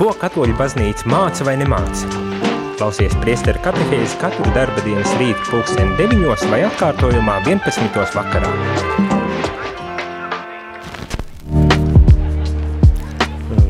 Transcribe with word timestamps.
Ko 0.00 0.14
katoļu 0.16 0.54
baznīca 0.56 1.04
māca 1.12 1.44
vai 1.44 1.58
nemāca? 1.60 2.08
Klausies 2.80 3.12
priesteru 3.20 3.60
katehēzi 3.60 4.16
katru 4.16 4.46
darba 4.54 4.80
dienas 4.80 5.10
rītu 5.20 5.42
pulksteni 5.50 5.92
9 5.98 6.46
vai 6.48 6.62
atkārtojumā 6.70 7.34
11. 7.44 7.98
vakarā. 8.16 8.48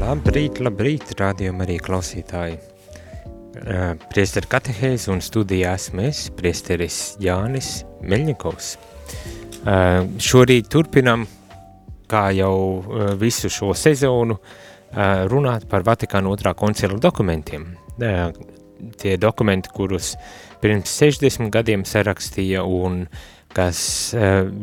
Labrīt, 0.05 0.63
labrīt, 0.63 1.11
rādījumā 1.19 1.67
arī 1.67 1.81
klausītāji. 1.83 2.63
Priesteru 4.15 4.55
katehēzi 4.55 5.11
un 5.11 5.27
studijā 5.27 5.75
esmu 5.83 6.07
es, 6.13 6.29
priesteris 6.39 7.03
Jānis 7.19 7.81
Meļņikovs. 8.07 8.73
Šorīt 10.31 10.71
turpinam, 10.71 11.27
kā 12.07 12.29
jau 12.39 12.55
visu 13.19 13.51
šo 13.51 13.75
sezonu, 13.75 14.39
runāt 15.31 15.67
par 15.71 15.85
Vatikāna 15.87 16.31
otrā 16.31 16.55
koncila 16.59 16.99
dokumentiem. 16.99 17.67
Tie 19.01 19.17
dokumenti, 19.21 19.71
kurus 19.75 20.15
pirms 20.63 20.93
60 20.97 21.51
gadiem 21.53 21.85
sarakstīja 21.85 22.65
un 22.65 23.05
kas 23.55 24.15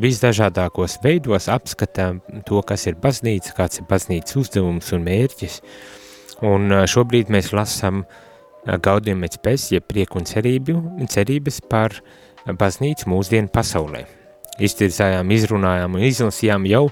visdažādākos 0.01 0.97
veidos 1.03 1.49
apskata 1.51 2.13
to, 2.47 2.61
kas 2.63 2.87
ir 2.87 2.95
baznīca, 3.03 3.53
kāds 3.57 3.81
ir 3.81 3.87
baznīcas 3.89 4.39
uzdevums 4.39 4.93
un 4.95 5.03
mērķis. 5.07 5.59
Un 6.47 6.71
šobrīd 6.87 7.31
mēs 7.33 7.51
lasām 7.53 8.05
Gaudium 8.67 9.23
et 9.23 9.37
spes, 9.37 9.69
ja 9.71 9.79
prieku 9.79 10.19
un 10.19 10.27
cerību, 10.27 10.79
cerības 11.07 11.61
par 11.71 11.95
baznīcu 12.47 13.07
mūsdienu 13.11 13.51
pasaulē 13.53 14.05
iztirzājām, 14.63 15.31
izrunājām 15.31 15.97
un 15.97 16.05
izlasījām 16.07 16.67
jau 16.69 16.87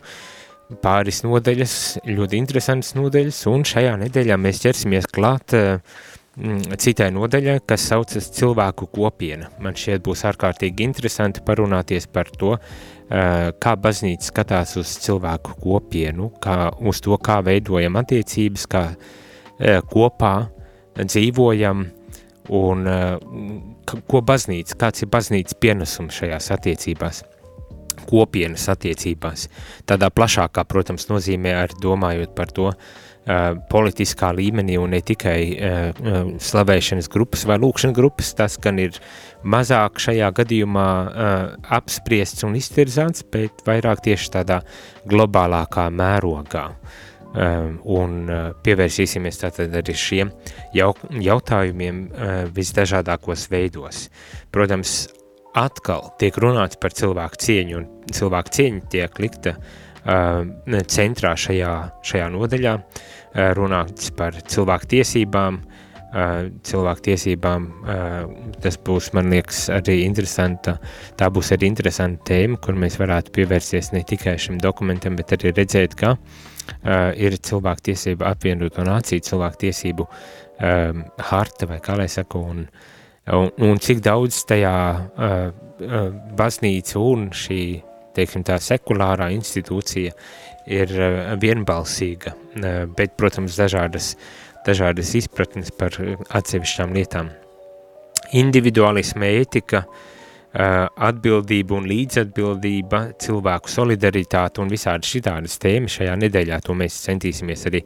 pāris 0.81 1.21
nodeļas, 1.25 1.77
ļoti 2.07 2.39
interesantas 2.39 2.95
nodeļas, 2.97 3.39
un 3.51 3.65
šajā 3.67 3.95
nedēļā 4.05 4.37
mēs 4.41 4.61
ķersimies 4.63 5.07
klāt 5.13 5.55
uh, 5.57 5.99
citai 6.81 7.11
nodaļai, 7.15 7.59
kas 7.69 7.85
saucas 7.91 8.31
cilvēku 8.35 8.89
kopiena. 8.93 9.51
Man 9.63 9.77
šķiet 9.77 10.03
būs 10.05 10.25
ārkārtīgi 10.31 10.87
interesanti 10.87 11.43
parunāties 11.45 12.09
par 12.11 12.31
to, 12.33 12.55
uh, 12.57 13.51
kā 13.61 13.75
baznīca 13.77 14.31
skatās 14.31 14.75
uz 14.81 14.95
cilvēku 15.05 15.59
kopienu, 15.61 16.31
kā, 16.41 16.71
uz 16.81 17.03
to, 17.05 17.17
kā 17.21 17.41
veidojam 17.45 18.01
attiecības, 18.01 18.65
kā 18.71 18.87
uh, 18.95 19.79
kopā 19.91 20.35
dzīvojam, 20.95 21.85
un 22.55 22.85
ko 24.05 24.19
baznīca, 24.21 24.77
kāds 24.85 25.01
ir 25.01 25.09
baznīcas 25.11 25.57
pienesums 25.57 26.19
šajās 26.21 26.51
attiecībās 26.53 27.23
kopienas 28.09 28.67
attiecībās. 28.71 29.47
Tādā 29.89 30.11
plašākā, 30.13 30.65
protams, 30.69 31.09
nozīmē 31.11 31.55
arī 31.63 31.79
domājot 31.83 32.35
par 32.37 32.51
to 32.55 32.69
uh, 32.71 32.77
politiskā 33.71 34.31
līmenī 34.35 34.77
un 34.81 34.93
ne 34.95 35.01
tikai 35.05 35.39
uh, 35.55 36.29
slavēšanas 36.41 37.09
grupas 37.11 37.45
vai 37.49 37.57
lūkšanas 37.61 37.95
grupas, 37.97 38.33
tas 38.37 38.59
gan 38.61 38.79
ir 38.83 38.99
mazāk 39.43 39.99
šajā 40.01 40.29
gadījumā 40.41 40.89
uh, 41.05 41.33
apspriests 41.77 42.45
un 42.47 42.57
iztirzāts, 42.59 43.25
bet 43.31 43.65
vairāk 43.67 44.05
tieši 44.05 44.31
tādā 44.37 44.61
globālākā 45.09 45.89
mērogā. 45.93 46.69
Uh, 47.35 47.73
un 47.91 48.29
uh, 48.31 48.53
pievērsīsimies 48.63 49.41
tātad 49.41 49.73
arī 49.75 49.91
šiem 49.99 50.29
jau, 50.71 50.93
jautājumiem 51.19 51.97
uh, 52.07 52.35
visdažādākos 52.55 53.49
veidos. 53.51 54.05
Protams, 54.55 55.01
atkal 55.55 56.11
tiek 56.19 56.35
runāts 56.41 56.79
par 56.81 56.93
cilvēku 56.95 57.39
cieņu, 57.41 57.79
un 57.79 58.13
cilvēku 58.15 58.53
cieņa 58.57 58.83
tiek 58.91 59.21
likta 59.23 59.55
uh, 59.55 60.43
centrā 60.91 61.33
šajā, 61.39 61.73
šajā 62.05 62.27
nodaļā, 62.33 62.75
uh, 62.75 63.49
runāts 63.57 64.11
par 64.17 64.35
cilvēku 64.51 64.89
tiesībām, 64.95 65.61
uh, 65.61 66.33
cilvēku 66.67 67.05
tiesībām, 67.09 67.67
uh, 67.85 68.17
tas 68.63 68.79
būs, 68.87 69.11
man 69.15 69.31
liekas, 69.31 69.65
arī 69.77 70.01
interesanta, 70.03 70.77
tā 71.19 71.29
būs 71.33 71.53
arī 71.55 71.71
interesanta 71.71 72.33
tēma, 72.33 72.59
kur 72.63 72.75
mēs 72.79 72.99
varētu 73.01 73.33
pievērsties 73.35 73.93
ne 73.95 74.03
tikai 74.07 74.35
šim 74.41 74.59
dokumentam, 74.63 75.15
bet 75.19 75.37
arī 75.37 75.55
redzēt, 75.55 75.95
ka 75.99 76.17
uh, 76.17 77.13
ir 77.15 77.39
cilvēku 77.39 77.91
tiesība 77.91 78.33
apvienoto 78.33 78.83
nāciju, 78.83 79.23
cilvēku 79.31 79.63
tiesību 79.67 80.09
um, 80.09 81.07
harta, 81.31 81.71
vai 81.71 81.79
kā 81.83 81.95
lai 81.99 82.11
saka, 82.11 82.43
un 82.43 82.67
uh, 82.67 82.91
un, 83.33 83.51
un 83.65 83.79
cik 83.81 84.01
daudz 84.05 84.43
tajā 84.49 84.77
uh, 84.95 85.35
uh, 85.81 86.09
baznīca 86.37 87.01
un 87.01 87.29
šī, 87.35 87.61
teiksim 88.15 88.45
tā, 88.45 88.59
sekulārā 88.61 89.31
institūcija 89.35 90.13
ir 90.71 90.93
uh, 90.97 91.33
vienbalsīga, 91.41 92.35
uh, 92.35 92.83
bet, 92.97 93.15
protams, 93.17 93.57
dažādas, 93.59 94.13
dažādas 94.67 95.15
izpratnes 95.17 95.73
par 95.73 95.97
atsevišķām 96.37 96.93
lietām. 96.97 97.31
Individualisma 98.35 99.29
ētika, 99.41 99.85
uh, 99.85 100.85
atbildība 101.09 101.79
un 101.79 101.89
līdzatbildība, 101.89 103.01
cilvēku 103.21 103.73
solidaritāte 103.73 104.61
un 104.63 104.71
visādi 104.71 105.15
šitādas 105.15 105.59
tēmas 105.61 105.97
šajā 105.99 106.15
nedēļā, 106.21 106.61
to 106.65 106.77
mēs 106.77 107.01
centīsimies 107.09 107.67
arī 107.71 107.83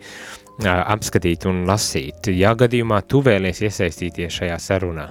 apskatīt 0.67 1.45
un 1.47 1.63
lasīt. 1.67 2.27
Ja 2.35 2.53
gadījumā 2.57 3.01
tu 3.07 3.21
vēlies 3.23 3.61
iesaistīties 3.63 4.33
šajā 4.41 4.57
sarunā, 4.59 5.07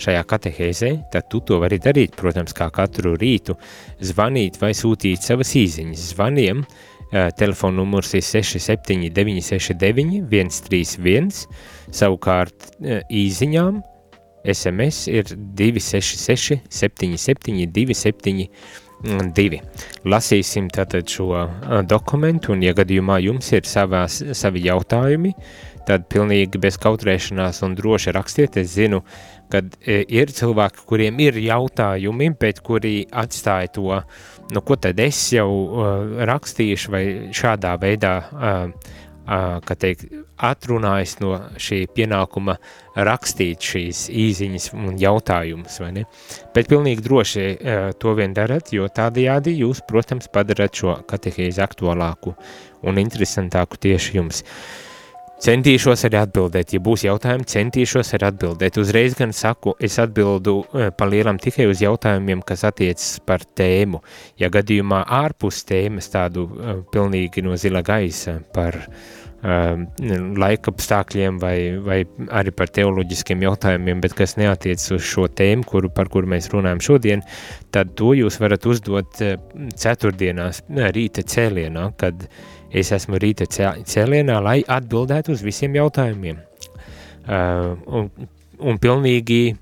šajā 0.00 0.24
katehēzē, 0.28 0.90
tad 1.12 1.28
tu 1.32 1.40
to 1.46 1.60
vari 1.62 1.78
darīt, 1.80 2.16
protams, 2.16 2.52
kā 2.56 2.70
katru 2.74 3.14
rītu, 3.20 3.56
zvanīt 4.04 4.60
vai 4.60 4.72
sūtīt 4.76 5.22
savas 5.24 5.54
īziņas. 5.56 6.10
Zvaniem 6.12 6.64
telefona 7.10 7.76
numurs 7.80 8.14
ir 8.14 8.22
67969 8.22 10.28
131, 10.30 11.46
savukārt 11.90 12.70
īziņām 13.08 13.80
SMS 14.44 15.08
ir 15.12 15.24
266 15.56 16.60
77 16.68 17.66
272 17.72 18.48
Mm, 19.00 19.30
2. 19.32 19.60
Lasīsim 20.12 20.68
tātad 20.72 21.08
šo 21.08 21.46
dokumentu, 21.88 22.52
un, 22.52 22.64
ja 22.64 22.74
gadījumā 22.76 23.16
jums 23.24 23.48
ir 23.56 23.64
savās, 23.68 24.18
savi 24.36 24.66
jautājumi, 24.66 25.32
tad 25.88 26.04
pilnīgi 26.12 26.60
bez 26.60 26.76
kautrēšanās 26.80 27.62
un 27.64 27.76
droši 27.78 28.12
rakstiet. 28.12 28.58
Es 28.60 28.74
zinu, 28.76 29.00
ka 29.50 29.62
e, 29.80 30.02
ir 30.04 30.32
cilvēki, 30.36 30.84
kuriem 30.90 31.20
ir 31.24 31.40
jautājumi, 31.40 32.28
bet 32.40 32.60
kuri 32.66 33.06
atstāja 33.08 33.72
to, 33.78 34.02
nu, 34.52 34.64
ko 34.66 34.76
tad 34.76 35.00
es 35.00 35.22
jau 35.32 35.48
rakstīšu, 36.28 36.92
vai 36.92 37.04
šādā 37.36 37.76
veidā 37.80 38.14
kā 39.26 39.76
teikt, 39.78 40.06
atrunājis 40.40 41.16
no 41.20 41.36
šī 41.60 41.84
pienākuma 41.94 42.56
rakstīt 42.96 43.62
šīs 43.62 44.06
īziņas 44.10 44.70
un 44.74 44.98
jautājumus, 45.00 45.78
vai 45.82 45.90
ne? 46.00 46.04
Bet 46.54 46.70
pilnīgi 46.72 47.04
droši 47.04 47.46
to 48.00 48.14
vien 48.18 48.34
darat, 48.36 48.72
jo 48.74 48.88
tādajādi 48.88 49.54
jūs, 49.60 49.84
protams, 49.86 50.30
padarat 50.32 50.74
šo 50.82 50.98
katehēzi 51.10 51.62
aktuālāku 51.62 52.34
un 52.82 53.02
interesantāku 53.02 53.78
tieši 53.80 54.16
jums. 54.18 54.44
Centīšos 55.40 56.04
arī 56.04 56.18
atbildēt, 56.20 56.74
ja 56.74 56.82
būs 56.84 57.06
jautājumi, 57.06 57.46
centīšos 57.48 58.12
arī 58.16 58.28
atbildēt. 58.28 58.76
Uzreiz 58.82 59.16
gan 59.16 59.32
saku, 59.36 59.72
es 59.80 59.96
atbildu 60.02 60.58
pa 60.96 61.08
lielam 61.08 61.40
tikai 61.40 61.64
uz 61.70 61.80
jautājumiem, 61.80 62.42
kas 62.44 62.66
attiecas 62.68 63.14
par 63.24 63.46
tēmu. 63.56 64.02
Ja 64.40 64.52
gadījumā 64.52 65.00
ārpus 65.20 65.62
tēmas 65.68 66.12
tādu 66.12 66.44
pilnīgi 66.92 67.44
no 67.46 67.56
zila 67.60 67.80
gaisa 67.86 68.36
par 68.54 68.76
Um, 69.40 69.86
laika 70.36 70.68
apstākļiem 70.68 71.38
vai, 71.40 71.54
vai 71.80 72.02
arī 72.36 72.52
par 72.52 72.68
teoloģiskiem 72.76 73.40
jautājumiem, 73.46 74.02
bet 74.04 74.12
kas 74.18 74.34
neatiec 74.36 74.82
uz 74.92 75.06
šo 75.08 75.30
tēmu, 75.32 75.64
kuru, 75.64 75.88
par 75.96 76.10
kuru 76.12 76.28
mēs 76.28 76.50
runājam 76.52 76.82
šodien, 76.84 77.22
tad 77.72 77.94
to 77.96 78.12
jūs 78.18 78.36
varat 78.42 78.68
uzdot 78.68 79.22
ceturtdienās 79.80 80.60
rīta 80.92 81.24
cēlienā, 81.24 81.86
kad 81.96 82.28
es 82.70 82.92
esmu 82.94 83.18
rīta 83.20 83.46
cēlienā, 83.50 84.38
lai 84.44 84.60
atbildētu 84.66 85.34
uz 85.34 85.42
visiem 85.44 85.74
jautājumiem. 85.78 86.38
Uh, 87.30 87.74
un, 87.86 88.08
un 88.58 88.78
pilnīgi 88.80 89.56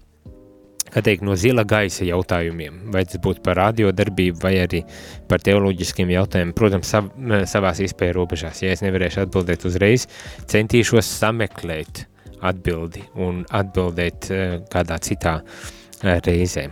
kā 0.89 1.03
teikt, 1.05 1.25
no 1.27 1.35
zila 1.37 1.67
gaisa 1.69 2.07
jautājumiem, 2.09 2.87
vai 2.95 3.03
tas 3.05 3.21
būtu 3.25 3.43
par 3.45 3.59
radiodarbību 3.61 4.41
vai 4.41 4.55
arī 4.63 4.83
par 5.29 5.43
teoloģiskiem 5.45 6.15
jautājumiem. 6.15 6.55
Protams, 6.57 6.93
sav, 6.95 7.11
savās 7.51 7.83
izpēja 7.85 8.17
robežās, 8.17 8.63
ja 8.65 8.73
es 8.73 8.85
nevarēšu 8.87 9.27
atbildēt 9.27 9.67
uzreiz, 9.69 10.09
centīšos 10.49 11.11
sameklēt 11.19 12.07
atbildi 12.49 13.03
un 13.21 13.43
atbildēt 13.59 14.31
uh, 14.31 14.47
kādā 14.73 15.01
citā 15.05 15.41
uh, 15.43 15.75
reizē. 16.03 16.69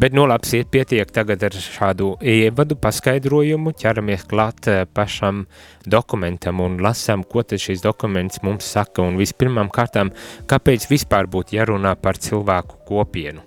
Bet 0.00 0.14
nu 0.16 0.26
labs 0.26 0.52
iet 0.56 0.70
pietiek 0.74 1.10
tagad 1.14 1.42
ar 1.46 1.54
šādu 1.54 2.14
ievadu 2.20 2.76
paskaidrojumu, 2.80 3.74
ķeramies 3.78 4.26
klāt 4.30 4.68
uh, 4.70 4.82
pašam 4.84 5.46
dokumentam 5.86 6.60
un 6.64 6.78
lasām, 6.82 7.24
ko 7.24 7.42
tad 7.42 7.62
šis 7.62 7.84
dokuments 7.84 8.42
mums 8.42 8.68
saka 8.76 9.02
un 9.06 9.18
vispirmām 9.20 9.70
kārtām, 9.74 10.12
kāpēc 10.50 10.88
vispār 10.90 11.30
būtu 11.30 11.58
jārunā 11.58 11.94
par 12.00 12.18
cilvēku 12.20 12.82
kopienu 12.88 13.44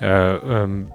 um, 0.00 0.86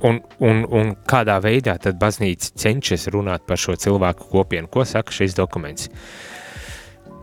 un, 0.00 0.20
un, 0.38 0.64
un 0.70 0.92
kādā 1.08 1.38
veidā 1.42 1.76
tad 1.82 1.98
baznīca 2.00 2.54
cenšas 2.58 3.08
runāt 3.14 3.46
par 3.48 3.60
šo 3.60 3.76
cilvēku 3.78 4.28
kopienu. 4.32 4.70
Ko 4.70 4.86
saka 4.86 5.14
šis 5.14 5.36
dokuments? 5.38 5.90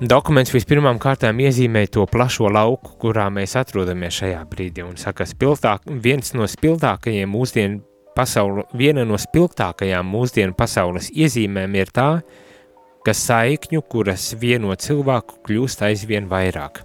Dokuments 0.02 0.52
vispirmām 0.52 1.00
kārtām 1.00 1.40
iezīmē 1.40 1.86
to 1.92 2.04
plašo 2.12 2.50
lauku, 2.52 2.96
kurā 3.00 3.30
mēs 3.32 3.56
atrodamies 3.60 4.20
šajā 4.20 4.42
brīdī, 4.52 4.84
un 4.84 4.98
saka, 5.00 5.28
spiltāk, 5.28 5.88
viens 6.04 6.34
no 6.36 6.48
spilgtākajiem 6.50 7.32
mūsdienu 7.32 7.80
pasauli, 8.16 8.66
viena 8.76 9.06
no 9.08 9.20
spilgtākajām 9.20 10.08
mūsdienu 10.12 10.56
pasaules 10.58 11.12
iezīmēm 11.14 11.78
ir 11.80 11.94
tā, 11.96 12.10
ka 13.06 13.14
saikņu, 13.16 13.86
kuras 13.88 14.34
vieno 14.42 14.76
cilvēku, 14.76 15.40
kļūst 15.46 15.86
aizvien 15.88 16.28
vairāk. 16.32 16.82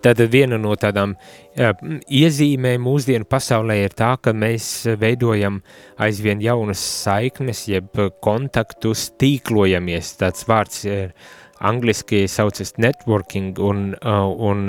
Tātad 0.00 0.30
viena 0.32 0.56
no 0.56 0.72
tādām 0.80 1.12
jā, 1.52 1.74
iezīmēm 2.08 2.80
mūsdienu 2.80 3.28
pasaulē 3.28 3.76
ir 3.82 3.94
tā, 3.94 4.14
ka 4.16 4.32
mēs 4.32 4.88
veidojam 4.98 5.60
aizvien 6.00 6.40
jaunas 6.40 6.80
saiknes, 6.80 7.66
jeb 7.68 8.00
kontaktus, 8.24 9.10
tīklojamies. 9.20 10.14
Tāds 10.22 10.48
vārds 10.48 10.86
ir 10.88 11.12
angliski 11.60 12.24
saucas 12.28 12.74
networking 12.80 13.58
un, 13.60 13.92
un 14.00 14.64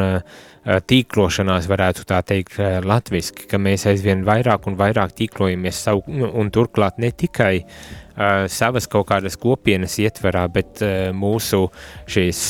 tīklošanās 0.62 1.66
varētu 1.72 2.06
tā 2.10 2.20
teikt 2.28 2.60
latviski, 2.86 3.48
ka 3.50 3.58
mēs 3.62 3.88
aizvien 3.90 4.26
vairāk 4.28 4.68
un 4.70 4.78
vairāk 4.80 5.16
tīklojamies 5.18 5.80
savu, 5.88 6.04
un 6.08 6.52
turklāt 6.54 7.00
ne 7.02 7.10
tikai 7.16 7.64
uh, 7.64 8.46
savas 8.52 8.86
kaut 8.92 9.08
kādas 9.10 9.40
kopienas 9.42 9.98
ietverā, 10.04 10.44
bet 10.54 10.84
uh, 10.86 11.10
mūsu 11.16 11.64
šīs 12.12 12.44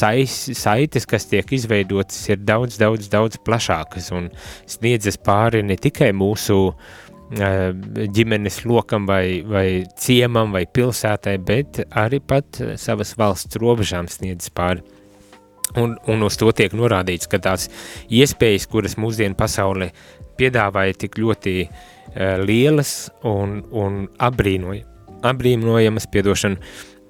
saites, 0.57 1.07
kas 1.07 1.29
tiek 1.31 1.55
izveidotas, 1.55 2.19
ir 2.33 2.41
daudz, 2.43 2.81
daudz, 2.81 3.07
daudz 3.13 3.39
plašākas 3.45 4.11
un 4.17 4.27
sniedzas 4.69 5.21
pāri 5.21 5.63
ne 5.63 5.79
tikai 5.79 6.11
mūsu 6.17 6.59
uh, 6.71 6.99
ģimenes 7.31 8.61
lokam 8.65 9.05
vai, 9.07 9.41
vai 9.47 9.83
ciemam 9.99 10.51
vai 10.51 10.65
pilsētai, 10.67 11.37
bet 11.39 11.81
arī 11.95 12.19
pat 12.19 12.59
savas 12.79 13.15
valsts 13.17 13.59
robežām 13.61 14.09
sniedz 14.11 14.49
pāri. 14.51 14.83
Un, 15.79 15.95
un 16.11 16.23
uz 16.27 16.35
to 16.35 16.51
tiek 16.51 16.73
norādīts, 16.75 17.29
ka 17.31 17.39
tās 17.39 17.69
iespējas, 18.11 18.67
kuras 18.67 18.97
mūsdienu 18.99 19.37
pasaulē 19.39 19.91
piedāvāja 20.35 20.97
tik 21.05 21.15
ļoti 21.21 21.53
uh, 21.63 22.41
lielas 22.43 23.09
un, 23.23 23.61
un 23.71 24.07
apbrīnoja, 24.19 24.83
apbrīnojamas 25.23 26.09
piedošanu, 26.11 26.59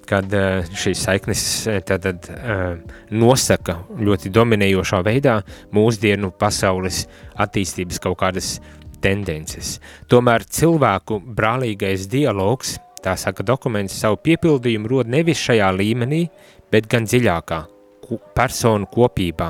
kad 0.06 0.29
uh, 0.35 0.68
šīs 0.77 1.01
saiknes 1.07 1.45
tātad 1.88 2.27
uh, 2.29 2.75
nosaka 3.09 3.79
ļoti 3.97 4.29
dominējošā 4.35 5.01
veidā 5.07 5.39
mūsdienu 5.73 6.29
pasaules 6.38 7.07
attīstības 7.41 8.01
kaut 8.03 8.19
kādas 8.21 8.59
uh, 8.59 8.81
tendences. 9.03 9.80
Tomēr 10.12 10.45
cilvēku 10.45 11.19
brālīgais 11.21 12.07
dialogs, 12.12 12.77
tā 13.01 13.15
saka 13.18 13.45
dokuments, 13.45 13.98
savu 13.98 14.19
piepildījumu 14.25 14.92
rod 14.92 15.12
nevis 15.12 15.42
šajā 15.42 15.71
līmenī, 15.75 16.25
bet 16.71 16.88
gan 16.92 17.07
dziļākā 17.09 17.63
personu 18.36 18.89
kopībā. 18.92 19.50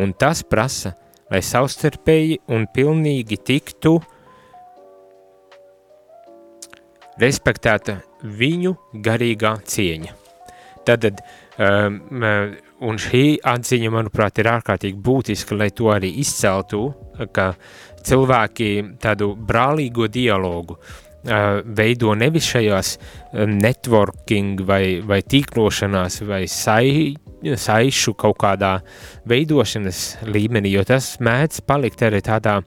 Un 0.00 0.14
tas 0.18 0.42
prasa, 0.46 0.94
lai 1.30 1.42
savstarpēji 1.44 2.40
un 2.54 2.66
pilnīgi 2.74 3.38
tiktu 3.46 3.98
respektēta 7.20 8.00
viņu 8.22 8.74
garīgā 9.04 9.56
cieņa. 9.68 10.16
Tad, 10.88 11.20
um, 11.60 11.98
un 12.80 12.98
šī 13.00 13.24
atziņa, 13.46 13.92
manuprāt, 13.92 14.40
ir 14.40 14.48
ārkārtīgi 14.54 14.96
būtiska, 15.04 15.58
lai 15.58 15.68
to 15.76 15.90
arī 15.92 16.14
izceltu, 16.22 16.86
ka 17.36 17.52
cilvēki 18.06 18.70
tādu 19.02 19.32
brālīgo 19.36 20.08
dialogu 20.10 20.76
uh, 20.76 21.60
veido 21.64 22.14
nevis 22.14 22.48
šajās 22.54 22.96
networking 23.46 24.62
vai, 24.66 25.00
vai 25.06 25.20
tīklošanās 25.22 26.20
vai 26.28 26.44
sai, 26.50 27.14
saišu 27.40 28.14
kaut 28.20 28.38
kādā 28.40 28.78
veidošanas 29.28 30.26
līmenī, 30.28 30.74
jo 30.76 30.84
tas 30.88 31.14
mēdz 31.22 31.64
palikt 31.68 32.04
arī 32.08 32.22
tādā 32.24 32.60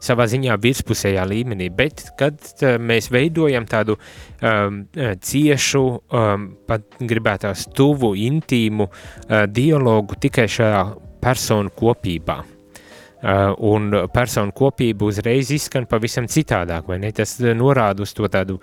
savā 0.00 0.24
ziņā 0.30 0.56
virspusējā 0.62 1.26
līmenī, 1.28 1.68
bet 1.76 2.06
kad 2.18 2.38
uh, 2.40 2.76
mēs 2.80 3.10
veidojam 3.12 3.66
tādu 3.68 3.98
um, 3.98 4.84
ciešu, 4.96 5.84
um, 6.08 6.48
pat 6.66 6.96
gribētās 7.00 7.68
tuvu, 7.76 8.14
intīmu 8.16 8.88
uh, 8.88 9.44
dialogu 9.50 10.16
tikai 10.20 10.48
šajā 10.50 10.86
personu 11.20 11.72
kopībā. 11.76 12.40
Uh, 13.20 13.50
un 13.68 13.90
personu 14.08 14.54
kopība 14.56 15.04
uzreiz 15.04 15.50
izskan 15.52 15.84
pavisam 15.84 16.24
citādāk, 16.24 16.86
vai 16.88 16.96
ne? 17.02 17.10
Tas 17.12 17.34
norāda 17.52 18.00
uz 18.00 18.14
to 18.16 18.24
tādu 18.32 18.56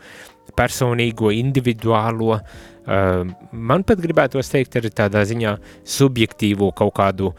personīgo, 0.58 1.30
individuālo, 1.30 2.40
uh, 2.40 3.36
man 3.54 3.86
pat 3.86 4.02
gribētos 4.02 4.50
teikt, 4.50 4.80
arī 4.80 4.90
tādā 4.98 5.22
ziņā 5.30 5.54
subjektīvo 5.98 6.72
kaut 6.74 6.96
kādu 6.98 7.36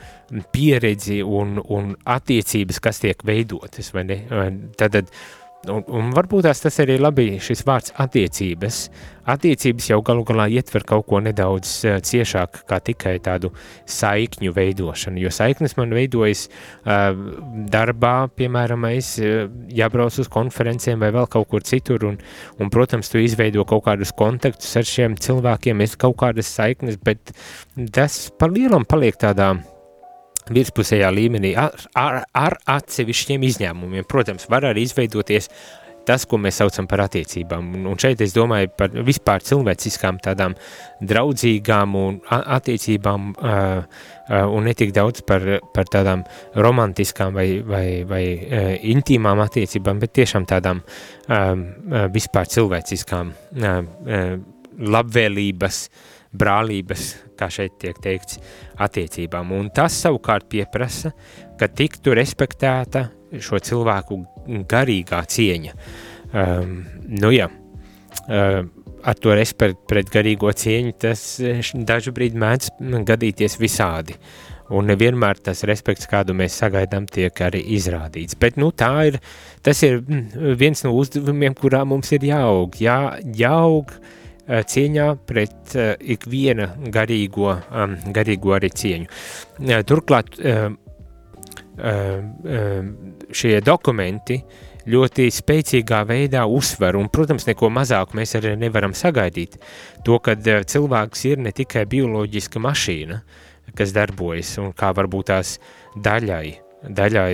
pieredzi 0.55 1.19
un, 1.27 1.59
un 1.59 1.91
attiecības, 2.07 2.79
kas 2.87 3.03
tiek 3.03 3.27
veidotas, 3.27 3.91
vai 3.97 4.07
ne? 4.07 4.21
Tad 4.79 5.03
Un, 5.67 5.81
un 5.91 6.13
varbūt 6.15 6.47
tas 6.47 6.77
arī 6.79 7.01
labi 7.01 7.33
šis 7.43 7.65
vārds 7.67 7.91
attiecības. 7.99 8.77
Attiecības 9.29 9.89
jau 9.91 9.97
galu 10.07 10.23
galā 10.25 10.45
ietver 10.55 10.85
kaut 10.87 11.09
ko 11.11 11.19
nedaudz 11.21 11.73
uh, 11.83 11.97
ciešāk 11.99 12.61
kā 12.71 12.79
tikai 12.87 13.17
tādu 13.25 13.51
saikņu 13.91 14.53
veidošanu, 14.55 15.19
jo 15.19 15.33
saiknes 15.35 15.75
man 15.77 15.91
veidojas 15.97 16.45
uh, 16.47 17.11
darbā, 17.75 18.15
piemēram, 18.39 18.87
es 18.95 19.17
uh, 19.19 19.49
jābrauc 19.75 20.21
uz 20.23 20.31
konferencēm 20.33 21.03
vai 21.03 21.11
vēl 21.17 21.27
kaut 21.33 21.51
kur 21.51 21.67
citur, 21.67 22.07
un, 22.07 22.21
un 22.63 22.71
protams, 22.71 23.11
tu 23.11 23.19
izveido 23.19 23.67
kaut 23.69 23.83
kādus 23.91 24.15
kontaktus 24.17 24.79
ar 24.79 24.87
šiem 24.87 25.19
cilvēkiem, 25.19 25.83
es 25.83 25.99
kaut 25.99 26.21
kādas 26.23 26.55
saiknes, 26.55 27.03
bet 27.03 27.35
tas 27.93 28.29
par 28.39 28.55
lielam 28.55 28.87
paliek 28.87 29.19
tādā 29.19 29.57
virspusējā 30.55 31.11
līmenī 31.15 31.55
ar, 31.59 31.77
ar, 31.99 32.23
ar 32.37 32.59
atsevišķiem 32.79 33.45
izņēmumiem. 33.51 34.09
Protams, 34.09 34.49
var 34.51 34.69
arī 34.71 34.87
izveidoties 34.89 35.51
tas, 36.09 36.25
ko 36.29 36.39
mēs 36.41 36.59
saucam 36.63 36.89
par 36.89 37.03
attiecībām. 37.05 37.69
Un 37.89 37.99
šeit 38.01 38.23
es 38.25 38.33
domāju 38.37 38.71
par 38.79 38.95
vispār 39.07 39.45
cilvēciskām 39.45 40.21
tādām 40.25 40.57
draudzīgām 41.05 41.97
un 41.99 42.19
attiecībām 42.33 43.31
uh, 43.35 43.53
uh, 43.85 44.45
un 44.49 44.69
netik 44.69 44.95
daudz 44.97 45.25
par, 45.29 45.45
par 45.75 45.91
tādām 45.93 46.25
romantiskām 46.57 47.37
vai, 47.37 47.49
vai, 47.61 47.87
vai 48.09 48.25
uh, 48.35 48.71
intīmām 48.95 49.43
attiecībām, 49.45 50.01
bet 50.01 50.17
tiešām 50.21 50.49
tādām 50.49 50.81
um, 50.81 51.67
vispār 52.15 52.49
cilvēciskām 52.49 53.35
labvēlības, 54.79 55.79
brālības 56.33 57.15
kā 57.39 57.49
šeit 57.53 57.79
tiek 57.83 57.99
teikts, 58.03 58.41
attiecībām. 58.81 59.53
Un 59.57 59.71
tas 59.75 59.97
savukārt 60.03 60.49
pieprasa, 60.51 61.13
ka 61.59 61.71
tiktu 61.71 62.17
respektēta 62.19 63.09
šo 63.45 63.61
cilvēku 63.63 64.21
garīgā 64.69 65.23
cieņa. 65.29 65.79
Um, 66.29 66.83
nu 67.21 67.33
jā, 67.33 67.49
um, 67.49 68.69
ar 68.99 69.19
to 69.23 69.33
respektu 69.37 69.89
pret 69.89 70.11
garīgo 70.13 70.53
cieņu 70.53 70.95
tas 71.01 71.25
dažu 71.89 72.13
brīdi 72.17 72.41
mēdz 72.41 72.73
gadīties 73.09 73.59
visādi. 73.61 74.19
Un 74.69 74.85
nevienmēr 74.85 75.39
tas 75.41 75.63
respekts, 75.65 76.05
kādu 76.11 76.35
mēs 76.37 76.59
sagaidām, 76.61 77.07
tiek 77.09 77.33
arī 77.41 77.63
izrādīts. 77.79 78.37
Bet 78.37 78.59
nu, 78.61 78.69
ir, 79.09 79.17
tas 79.65 79.81
ir 79.87 80.03
viens 80.61 80.85
no 80.85 80.93
uzdevumiem, 80.93 81.57
kurā 81.57 81.87
mums 81.89 82.13
ir 82.13 82.27
jāaug. 82.29 82.77
Jā, 82.77 82.99
jāaug 83.39 83.95
uh, 83.95 84.11
Eh, 84.11 84.18
cieņā 84.49 85.09
pret 85.29 85.75
uh, 85.77 85.93
ikviena 86.01 86.71
garīgo, 86.93 87.53
garīgo 88.15 88.55
arī 88.57 88.71
cieņu. 88.73 89.11
Uh, 89.61 89.83
turklāt 89.89 90.41
šie 93.39 93.53
dokumenti 93.63 94.39
ļoti 94.91 95.29
spēcīgā 95.31 96.01
veidā 96.09 96.43
uzsver, 96.51 96.97
un, 96.99 97.07
protams, 97.13 97.47
neko 97.47 97.71
mazāk 97.71 98.17
mēs 98.19 98.35
arī 98.35 98.57
nevaram 98.59 98.97
sagaidīt, 98.99 99.59
to, 100.03 100.19
ka 100.19 100.35
cilvēks 100.43 101.25
ir 101.31 101.45
ne 101.45 101.53
tikai 101.55 101.85
bioloģiska 101.87 102.59
mašīna, 102.65 103.21
kas 103.79 103.95
darbojas, 103.95 104.57
un 104.59 104.73
kā 104.75 104.91
varbūt 104.97 105.31
tās 105.31 105.55
daļai, 105.95 106.47
daļai, 106.99 107.33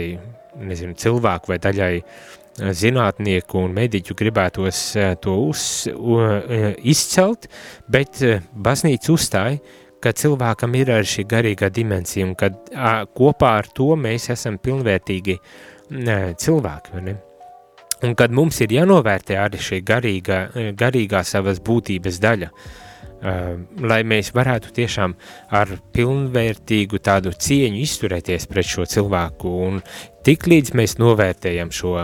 nezinu, 0.69 0.99
cilvēku 1.01 1.55
vai 1.55 1.63
daļai 1.63 1.93
uh, 2.03 2.44
zinātnieku 2.59 3.59
un 3.65 3.75
mediķu 3.75 4.15
gribētos 4.19 4.83
eh, 4.97 5.15
to 5.21 5.35
uz, 5.49 5.65
uh, 5.91 6.75
izcelt, 6.87 7.49
bet 7.91 8.23
uh, 8.23 8.39
baznīca 8.55 9.13
uzstāja, 9.15 9.59
ka 10.05 10.13
cilvēkam 10.15 10.77
ir 10.79 10.93
arī 10.95 11.09
šī 11.09 11.27
garīgā 11.29 11.71
dimensija 11.73 12.27
un 12.29 12.35
ka 12.39 12.51
kopā 13.17 13.55
ar 13.63 13.71
to 13.73 13.95
mēs 13.97 14.29
esam 14.35 14.59
pilnvērtīgi 14.61 15.39
cilvēki, 16.45 17.01
ne? 17.07 17.15
Un 18.05 18.13
kad 18.19 18.33
mums 18.37 18.59
ir 18.61 18.75
jānovērtē 18.77 19.39
arī 19.41 19.61
šī 19.65 19.79
garīgā, 19.89 20.41
garīgā 20.77 21.23
savas 21.25 21.63
būtības 21.65 22.21
daļa, 22.21 22.51
Uh, 22.53 22.94
lai 23.25 24.01
mēs 24.05 24.33
varētu 24.37 24.73
tiešām 24.77 25.15
ar 25.57 25.71
pilnvērtīgu 25.97 26.99
tādu 27.01 27.33
cieņu 27.33 27.81
izturēties 27.81 28.45
pret 28.51 28.69
šo 28.69 28.85
cilvēku 28.85 29.55
un 29.65 29.79
tik 30.27 30.45
līdz 30.51 30.75
mēs 30.77 30.99
novērtējam 31.01 31.73
šo 31.73 31.95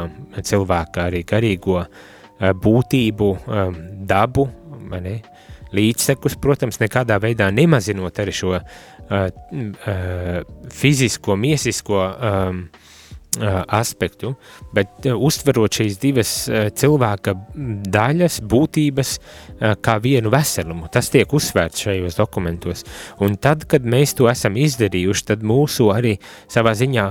cilvēku 0.40 1.02
arī 1.04 1.20
garīgo 1.28 1.82
uh, 1.82 2.08
būtību, 2.40 3.30
um, 3.46 3.76
dabu, 4.08 4.46
mani, 4.90 5.20
līdzsekus, 5.76 6.36
protams, 6.40 6.80
nekādā 6.82 7.20
veidā 7.22 7.50
nemazinot 7.54 8.18
arī 8.18 8.34
šo 8.34 8.56
uh, 8.56 8.62
uh, 9.10 10.40
fizisko, 10.74 11.36
miesisko 11.36 12.00
um, 12.00 12.64
aspektu, 13.38 14.32
bet 14.74 15.06
uztverot 15.06 15.76
šīs 15.78 15.98
divas 16.02 16.32
cilvēka 16.50 17.36
daļas, 17.94 18.40
būtības 18.50 19.12
kā 19.84 19.94
vienu 20.02 20.32
veselumu. 20.34 20.90
Tas 20.90 21.12
tiek 21.14 21.30
uzsvērts 21.30 21.86
šajos 21.86 22.18
dokumentos. 22.18 22.82
Un 23.22 23.38
tad, 23.38 23.68
kad 23.70 23.86
mēs 23.86 24.16
to 24.18 24.26
esam 24.30 24.58
izdarījuši, 24.58 25.28
tad 25.30 25.46
mūsu 25.46 25.92
arī 25.94 26.16
savā 26.50 26.74
ziņā 26.74 27.06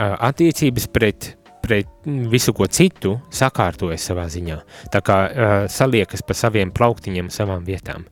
attiecības 0.00 0.88
pret 0.94 1.34
pret 1.62 1.88
visu 2.06 2.52
ko 2.56 2.66
citu 2.66 3.16
sakārtojas 3.34 4.08
savā 4.10 4.26
ziņā. 4.32 4.58
Tā 4.92 5.02
kā 5.04 5.18
uh, 5.26 5.52
saliekas 5.70 6.24
pa 6.26 6.36
saviem 6.36 6.72
plauktiņiem, 6.74 7.30
savām 7.32 7.62
vietām. 7.66 8.06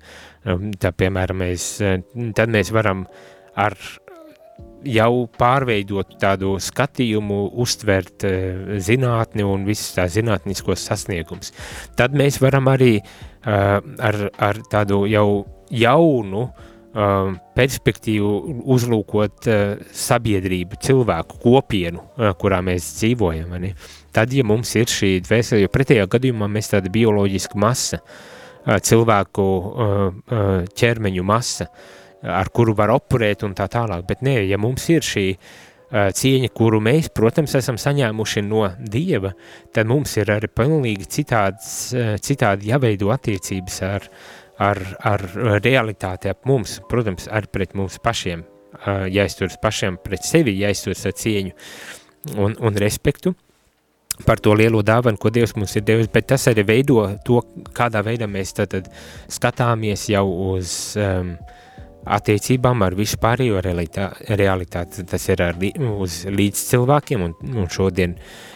Um, 0.46 0.70
tā, 0.80 0.92
piemēram, 0.94 1.42
mēs, 1.42 1.72
uh, 1.82 1.98
tad 2.36 2.52
mēs 2.54 2.70
varam 2.74 3.04
ar 3.58 3.76
jau 4.86 5.26
pārveidot 5.40 6.16
tādu 6.22 6.56
skatījumu, 6.62 7.42
uztvert 7.60 8.26
uh, 8.28 8.74
zinātni 8.80 9.46
un 9.46 9.68
visus 9.68 9.94
tā 9.98 10.08
zinātniskos 10.10 10.86
sasniegums. 10.90 11.54
Tad 11.98 12.16
mēs 12.16 12.40
varam 12.42 12.70
arī 12.72 12.98
uh, 13.00 13.78
ar, 13.80 14.20
ar 14.38 14.64
tādu 14.72 15.04
jau 15.10 15.28
jaunu 15.70 16.48
Um, 16.90 17.36
perspektīvu 17.54 18.30
uzlūkot 18.74 19.46
sabiedrību, 19.94 20.74
cilvēku 20.82 21.36
kopienu, 21.38 22.02
kurā 22.42 22.58
mēs 22.66 22.88
dzīvojam. 22.96 23.52
Tad, 24.10 24.34
ja 24.34 24.42
mums 24.42 24.72
ir 24.74 24.90
šī 24.90 25.12
dvēsele, 25.22 25.60
jo 25.62 25.70
pretējā 25.70 26.08
gadījumā 26.10 26.48
mēs 26.50 26.72
tāda 26.72 26.90
bioloģiska 26.90 27.60
masa, 27.62 28.00
cilvēku 28.66 29.46
ķermeņu 30.82 31.26
masa, 31.30 31.68
ar 32.22 32.52
kuru 32.54 32.74
var 32.76 32.92
operēt 32.94 33.44
un 33.46 33.56
tā 33.56 33.68
tālāk, 33.72 34.06
bet 34.08 34.24
nē, 34.26 34.40
ja 34.48 34.58
mums 34.60 34.88
ir 34.92 35.06
šī 35.06 35.26
cieņa, 35.90 36.52
kuru 36.54 36.78
mēs, 36.86 37.08
protams, 37.10 37.56
esam 37.58 37.74
saņēmuši 37.80 38.44
no 38.46 38.68
Dieva, 38.78 39.32
tad 39.74 39.88
mums 39.90 40.12
ir 40.20 40.30
arī 40.30 40.46
pilnīgi 40.46 41.08
citāds, 41.18 41.90
citādi 42.22 42.70
jāveido 42.70 43.10
attiecības 43.10 43.80
ar, 43.88 44.06
uh, 44.06 44.40
ar, 44.60 44.80
ar 45.06 45.24
realitāti 45.64 46.30
ap 46.30 46.44
mums, 46.48 46.78
protams, 46.90 47.28
arī 47.32 47.50
pret 47.52 47.76
mums 47.78 47.98
pašiem, 48.02 48.44
jāizturas 49.12 49.58
pašiem 49.60 49.98
pret 50.04 50.26
sevi, 50.26 50.54
jāizturas 50.60 51.06
ar 51.08 51.16
cieņu 51.16 51.54
un, 52.40 52.56
un 52.60 52.80
respektu 52.80 53.34
par 54.26 54.40
to 54.44 54.52
lielo 54.52 54.82
dāvanu, 54.84 55.16
ko 55.16 55.32
Dievs 55.32 55.54
mums 55.56 55.72
ir 55.78 55.84
devis, 55.88 56.10
bet 56.12 56.28
tas 56.28 56.44
arī 56.50 56.66
veido 56.68 57.06
to, 57.24 57.40
kādā 57.76 58.02
veidā 58.04 58.28
mēs 58.28 58.52
tad, 58.58 58.90
skatāmies 59.32 60.10
jau 60.12 60.26
uz 60.52 60.74
um, 61.00 61.32
attiecībām 62.08 62.82
ar 62.84 62.94
visu 62.96 63.18
pārējo 63.20 63.60
realitāti. 63.60 65.04
Tas 65.08 65.26
ir 65.28 65.42
ar, 65.44 65.58
uz 66.00 66.22
līdz 66.30 66.62
cilvēkiem, 66.70 67.24
un, 67.26 67.34
un 67.60 67.68
šodien, 67.72 68.14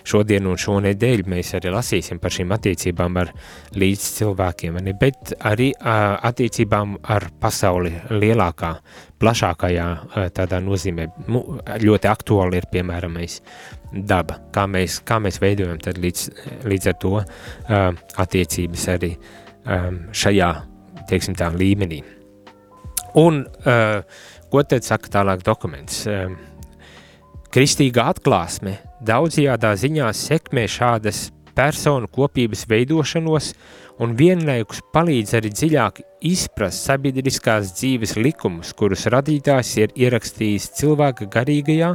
šodien 0.08 0.48
un 0.48 0.58
šonedēļ 0.60 1.24
mēs 1.30 1.54
arī 1.58 1.72
lasīsim 1.74 2.20
par 2.22 2.34
šīm 2.34 2.54
attiecībām 2.56 3.20
ar 3.20 3.32
līdz 3.76 4.08
cilvēkiem, 4.18 4.80
ne? 4.86 4.96
bet 5.00 5.34
arī 5.44 5.70
uh, 5.76 6.16
attiecībām 6.24 6.96
ar 7.14 7.28
pasauli 7.40 7.92
lielākā, 8.10 8.72
plašākajā 9.20 9.86
uh, 9.92 10.26
tādā 10.34 10.60
nozīmē. 10.64 11.08
Ļoti 11.84 12.10
aktuāli 12.10 12.60
ir, 12.60 12.68
piemēram, 12.72 13.20
mēs 13.20 13.40
daba, 13.92 14.40
kā 14.54 14.66
mēs, 14.70 15.02
kā 15.06 15.20
mēs 15.22 15.40
veidojam 15.42 15.78
tad 15.84 16.00
līdz, 16.02 16.26
līdz 16.64 16.92
ar 16.92 17.00
to 17.02 17.14
uh, 17.20 17.88
attiecības 18.24 18.90
arī 18.96 19.14
um, 19.14 20.04
šajā, 20.16 20.52
teiksim 21.10 21.36
tā, 21.38 21.52
līmenī. 21.52 22.02
Un 23.21 23.44
uh, 23.44 24.00
ko 24.50 24.64
tad 24.66 24.87
saka 24.87 25.12
tālāk 25.18 25.44
dokuments? 25.47 26.02
Uh, 26.11 26.35
kristīga 27.54 28.09
atklāsme 28.11 28.78
daudzajādā 29.06 29.75
ziņā 29.78 30.11
sekmē 30.18 30.66
šādas 30.71 31.28
personu 31.54 32.09
kopības 32.11 32.64
veidošanos 32.66 33.52
un 34.02 34.16
vienlaikus 34.18 34.83
palīdz 34.94 35.37
arī 35.38 35.52
dziļāk 35.54 36.00
izprast 36.26 36.88
sabiedriskās 36.88 37.71
dzīves 37.78 38.16
likumus, 38.18 38.73
kurus 38.75 39.06
radītājs 39.14 39.71
ir 39.85 39.94
ierakstījis 39.94 40.73
cilvēka 40.80 41.28
garīgajā 41.30 41.92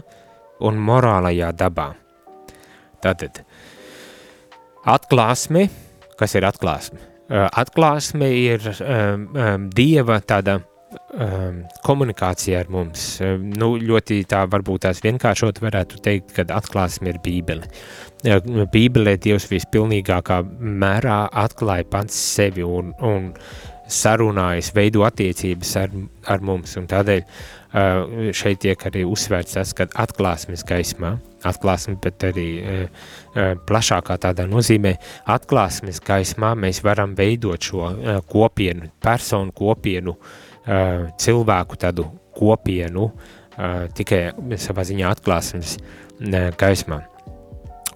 un 0.63 0.79
morālajā 0.87 1.51
dabā. 1.59 1.89
Tātad, 3.03 3.43
atklāsme, 4.87 5.67
kas 6.19 6.35
ir 6.39 6.47
atklāsme? 6.47 7.03
Atklāsme 7.29 8.31
ir 8.33 8.63
um, 8.71 9.27
um, 9.35 9.67
dieva 9.75 10.17
tāda 10.25 10.57
um, 11.13 11.63
komunikācija 11.85 12.63
ar 12.63 12.69
mums. 12.73 13.05
Um, 13.23 13.49
nu, 13.59 13.73
ļoti 13.81 14.21
tā 14.29 14.43
varbūt 14.49 14.85
tās 14.87 15.03
vienkāršot 15.05 15.61
varētu 15.63 16.01
teikt, 16.05 16.33
ka 16.37 16.47
atklāsme 16.57 17.13
ir 17.13 17.21
bībele. 17.25 17.69
Uh, 18.25 18.65
bībelē 18.71 19.17
Dievs 19.21 19.49
vispilnīgākā 19.51 20.41
mērā 20.59 21.21
atklāja 21.45 21.87
pats 21.89 22.17
sevi 22.35 22.65
un, 22.65 22.93
un 23.05 23.31
sarunājas, 23.89 24.73
veido 24.75 25.01
attiecības 25.07 25.71
ar, 25.81 25.95
ar 26.29 26.43
mums, 26.45 26.75
un 26.77 26.85
tādēļ 26.89 27.23
uh, 27.23 28.27
šeit 28.37 28.61
tiek 28.65 28.85
arī 28.89 29.05
uzsvērts 29.09 29.57
tas, 29.57 29.73
ka 29.77 29.87
atklāsmes 30.03 30.65
gaismā, 30.69 31.15
atklāsme, 31.49 31.95
bet 32.03 32.27
arī 32.29 32.49
uh, 32.59 32.83
uh, 33.33 33.55
plašākā 33.69 34.19
tādā 34.27 34.45
nozīmē, 34.49 34.93
atklāsmes 35.33 36.03
gaismā 36.05 36.53
mēs 36.59 36.83
varam 36.85 37.17
veidot 37.17 37.71
šo 37.71 37.89
kopienu, 38.29 38.93
personu 39.01 39.55
kopienu, 39.57 40.17
Uh, 40.19 40.45
cilvēku 40.65 41.79
tādu 41.79 42.07
kopienu 42.35 43.09
tikai 43.95 44.21
savā 44.61 44.85
ziņā 44.87 45.13
atklāsmes 45.15 45.77
gaismā. 46.59 47.01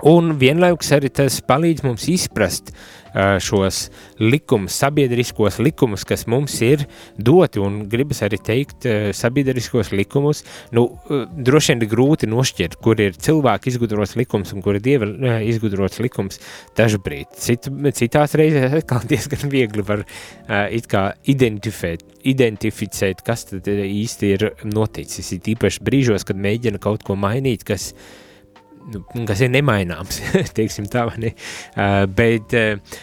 Un 0.03 0.33
vienlaikus 0.35 0.89
arī 0.97 1.07
tas 1.15 1.37
palīdz 1.47 1.85
mums 1.85 2.09
izprast 2.11 2.73
uh, 2.73 3.37
šos 3.39 3.85
likumus, 4.19 4.75
sabiedriskos 4.75 5.61
likumus, 5.63 6.03
kas 6.03 6.25
mums 6.27 6.57
ir 6.65 6.83
doti, 7.15 7.61
un 7.63 7.85
gribas 7.87 8.19
arī 8.27 8.39
teikt 8.43 8.87
uh, 8.89 9.13
sabiedriskos 9.15 9.93
likumus, 9.95 10.41
nu, 10.75 10.89
uh, 11.07 11.23
droši 11.31 11.71
vien 11.71 11.85
ir 11.85 11.91
grūti 11.93 12.27
nošķirt, 12.27 12.75
kur 12.83 12.99
ir 12.99 13.15
cilvēki 13.15 13.71
izgudrots 13.71 14.17
likums 14.19 14.51
un 14.51 14.65
kur 14.65 14.75
ir 14.75 14.83
dieva 14.83 15.07
izgudrots 15.47 16.01
likums 16.03 16.41
dažbrīd. 16.75 17.31
Cit, 17.39 17.71
citās 17.95 18.35
reizēs 18.39 18.75
atkal 18.81 19.07
diezgan 19.13 19.47
viegli 19.53 19.87
var 19.87 20.03
identificēt, 21.31 22.03
identificēt, 22.27 23.23
kas 23.23 23.47
tad 23.53 23.71
īsti 23.71 24.35
ir 24.35 24.45
noticis, 24.67 25.31
ir 25.31 25.49
īpaši 25.55 25.87
brīžos, 25.87 26.27
kad 26.27 26.43
mēģina 26.43 26.83
kaut 26.83 27.07
ko 27.07 27.15
mainīt, 27.19 27.63
kas 27.67 27.93
uh, 27.93 28.21
nu, 28.91 29.03
kas 29.27 29.41
ir 29.43 29.51
nemaināms, 29.53 30.19
teiksim 30.57 30.87
tā, 30.91 31.07
vai 31.09 31.19
ne? 31.27 31.33
Uh, 31.75 32.03
bet 32.09 32.55
uh, 32.57 32.99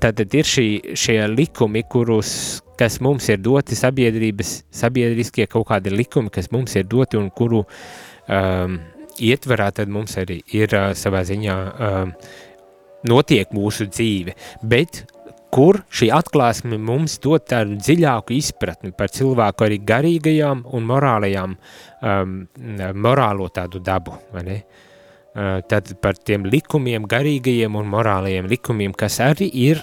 tātad 0.00 0.34
ir 0.34 0.48
šī, 0.48 0.66
šie 0.98 1.20
likumi, 1.30 1.84
kurus, 1.90 2.62
kas 2.78 2.98
mums 3.04 3.28
ir 3.32 3.40
doti 3.42 3.78
sabiedrības, 3.78 4.58
sabiedriskie 4.74 5.46
kaut 5.50 5.68
kādi 5.70 5.92
likumi, 5.94 6.32
kas 6.34 6.50
mums 6.54 6.76
ir 6.76 6.86
doti 6.90 7.18
un 7.20 7.30
kuru 7.30 7.62
um, 7.62 8.78
ietverā, 9.22 9.70
tad 9.76 9.92
mums 9.92 10.16
arī 10.20 10.40
ir 10.56 10.74
uh, 10.76 10.90
savā 10.98 11.22
ziņā 11.26 11.58
um, 11.90 12.16
notiek 13.06 13.52
mūsu 13.54 13.86
dzīve, 13.92 14.34
bet 14.66 15.04
kur 15.54 15.78
šī 15.94 16.10
atklāsme 16.12 16.76
mums 16.82 17.14
dod 17.22 17.46
tādu 17.48 17.78
dziļāku 17.78 18.34
izpratni 18.36 18.90
par 18.92 19.12
cilvēku 19.14 19.64
arī 19.64 19.78
garīgajām 19.88 20.66
un 20.74 20.90
morālajām, 20.90 21.54
um, 22.02 22.34
morālo 22.98 23.46
tādu 23.54 23.80
dabu, 23.80 24.18
vai 24.34 24.44
ne? 24.50 24.58
Uh, 24.58 24.85
tad 25.68 25.90
par 26.00 26.16
tiem 26.16 26.46
likumiem, 26.48 27.04
garīgajiem 27.10 27.76
un 27.76 27.90
morālajiem 27.92 28.48
likumiem, 28.48 28.94
kas 28.96 29.20
arī 29.24 29.50
ir 29.66 29.82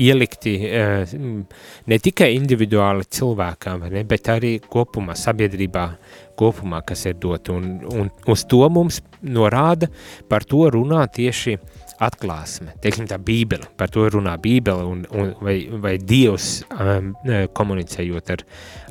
ielikti 0.00 0.54
eh, 0.64 1.12
ne 1.86 1.98
tikai 2.00 2.30
individuāli 2.36 3.06
cilvēkam, 3.12 3.84
ne, 3.92 4.04
bet 4.08 4.30
arī 4.32 4.54
kopumā, 4.62 5.16
sabiedrībā 5.18 5.86
kopumā, 6.40 6.80
kas 6.86 7.04
ir 7.10 7.18
dot. 7.20 7.50
Un, 7.52 7.74
un 7.90 8.10
uz 8.30 8.46
to 8.48 8.62
mums 8.72 9.00
norāda, 9.20 9.90
par 10.30 10.46
to 10.48 10.64
runā 10.72 11.04
tieši 11.12 11.58
atklāsme, 12.00 12.72
teiksim 12.80 13.08
tā 13.10 13.18
bībele, 13.20 13.68
par 13.76 13.90
to 13.92 14.06
runā 14.14 14.38
bībele 14.40 14.86
un, 14.88 15.02
un 15.12 15.34
vai, 15.44 15.58
vai 15.82 15.98
Dievs 16.00 16.62
um, 16.72 17.10
komunicējot 17.56 18.32
ar, 18.36 18.44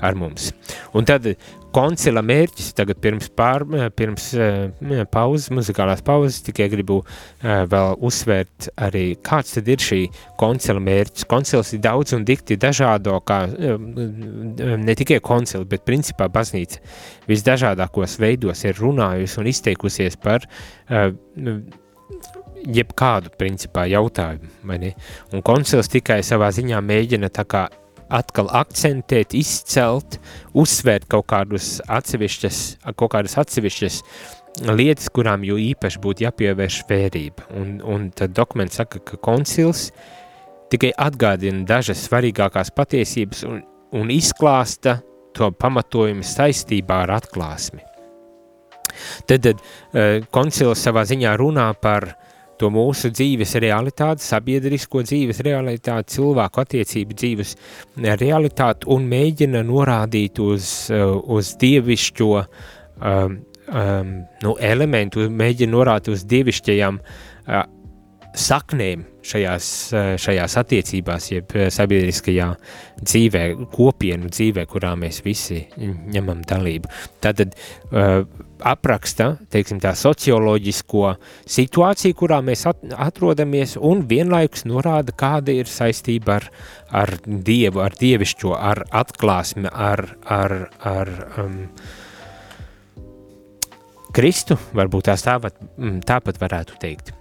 ar 0.06 0.20
mums. 0.20 0.52
Un 0.94 1.10
tad 1.10 1.26
koncila 1.76 2.22
mērķis, 2.26 2.72
tagad 2.78 3.00
pirms, 3.04 3.30
pār, 3.36 3.66
pirms 3.98 4.30
uh, 4.38 5.04
pauzes, 5.12 5.50
muzikālās 5.54 6.04
pauzes, 6.06 6.42
tikai 6.46 6.70
gribu 6.72 7.00
uh, 7.02 7.64
vēl 7.70 7.98
uzsvērt 8.06 8.70
arī, 8.88 9.04
kāds 9.26 9.58
tad 9.58 9.70
ir 9.72 9.84
šī 9.84 10.02
koncila 10.40 10.82
mērķis. 10.84 11.28
Koncils 11.30 11.74
ir 11.76 11.84
daudz 11.86 12.16
un 12.18 12.26
dikti 12.28 12.58
dažādo, 12.60 13.18
kā 13.26 13.42
ne 13.50 14.96
tikai 14.98 15.20
koncili, 15.24 15.68
bet 15.70 15.86
principā 15.88 16.30
baznīca 16.32 16.82
visdažādākos 17.30 18.18
veidos 18.22 18.66
ir 18.66 18.80
runājusi 18.80 19.40
un 19.42 19.52
izteikusies 19.52 20.18
par 20.22 20.48
jebkādu, 22.68 23.32
principā, 23.40 23.86
jautājumu? 23.90 24.50
Un 25.34 25.46
koncils 25.46 25.92
tikai 25.92 26.22
savā 26.26 26.52
ziņā 26.56 26.82
mēģina 26.84 27.32
tā 27.34 27.46
kā 27.48 27.68
atkal 28.10 28.50
akcentēt, 28.58 29.36
izcelt, 29.38 30.20
uzsvērt 30.58 31.08
kaut 31.12 31.28
kādus 31.30 31.78
atsevišķas, 31.88 32.62
kaut 32.98 33.14
kādas 33.14 33.38
atsevišķas 33.42 34.00
lietas, 34.74 35.10
kurām 35.14 35.46
jo 35.48 35.58
īpaši 35.62 36.02
būtu 36.04 36.26
jāpievērš 36.26 36.80
vērība. 36.90 37.50
Un, 37.58 37.78
un 37.86 38.10
tad 38.16 38.34
dokuments 38.38 38.80
saka, 38.82 39.02
ka 39.06 39.20
koncils 39.22 39.90
tikai 40.74 40.92
atgādina 40.98 41.66
dažas 41.70 42.02
svarīgākās 42.08 42.74
patiesības 42.76 43.46
un, 43.48 43.62
un 43.96 44.12
izklāsta 44.14 45.00
to 45.38 45.52
pamatojumu 45.56 46.26
saistībā 46.26 47.04
ar 47.06 47.16
atklāsmi. 47.20 47.86
Tad, 49.30 49.46
tad 49.46 49.62
uh, 49.62 50.26
koncils 50.34 50.82
savā 50.84 51.06
ziņā 51.08 51.36
runā 51.40 51.70
par 51.82 52.10
to 52.60 52.70
mūsu 52.74 53.12
dzīves 53.14 53.56
realitāti, 53.64 54.26
sabiedrisko 54.26 55.04
dzīves 55.08 55.42
realitāti, 55.46 56.18
cilvēku 56.18 56.64
attiecību 56.64 57.18
dzīves 57.22 57.56
realitāti 58.20 58.90
un 58.94 59.08
mēģina 59.10 59.64
norādīt 59.68 60.42
uz, 60.44 60.70
uh, 60.94 61.18
uz 61.36 61.56
dievišķo 61.62 62.30
um, 62.40 63.40
um, 63.72 64.14
nu, 64.44 64.56
elementu, 64.60 65.30
mēģina 65.32 65.76
norādīt 65.76 66.14
uz 66.16 66.26
dievišķajām 66.30 67.02
uh, 67.02 67.66
saknēm 68.38 69.06
šajās, 69.26 69.68
eh, 69.94 70.12
šajās 70.22 70.58
attiecībās, 70.62 71.30
jeb 71.32 71.56
eh, 71.56 71.70
sabiedriskajā 71.74 72.50
dzīvē, 73.02 73.44
kopienu 73.74 74.30
dzīvē, 74.30 74.66
kurā 74.70 74.94
mēs 75.00 75.22
visi 75.26 75.64
ņemam 75.80 76.44
dalību. 76.48 76.90
Tātad 77.24 77.54
uh, 77.56 78.26
apraksta, 78.68 79.30
teiksim 79.52 79.80
tā, 79.80 79.94
socioloģisko 79.96 81.14
situāciju, 81.48 82.18
kurā 82.20 82.42
mēs 82.44 82.66
at 82.70 82.82
atrodamies, 83.08 83.78
un 83.80 84.04
vienlaikus 84.10 84.66
norāda, 84.68 85.16
kāda 85.16 85.56
ir 85.56 85.72
saistība 85.72 86.40
ar, 86.40 86.50
ar 86.92 87.16
Dievu, 87.24 87.84
ar 87.86 87.96
dievišķo, 88.00 88.52
ar 88.56 88.84
atklāsmi, 89.04 89.70
ar, 89.72 90.04
ar, 90.28 90.58
ar 90.84 91.14
um, 91.40 91.62
Kristu, 94.16 94.58
varbūt 94.76 95.08
tās 95.12 95.24
tāpat, 95.24 95.56
tāpat 96.10 96.42
varētu 96.42 96.82
teikt. 96.82 97.14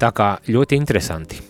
Tā 0.00 0.10
kā 0.16 0.34
ļoti 0.48 0.78
interesanti. 0.78 1.40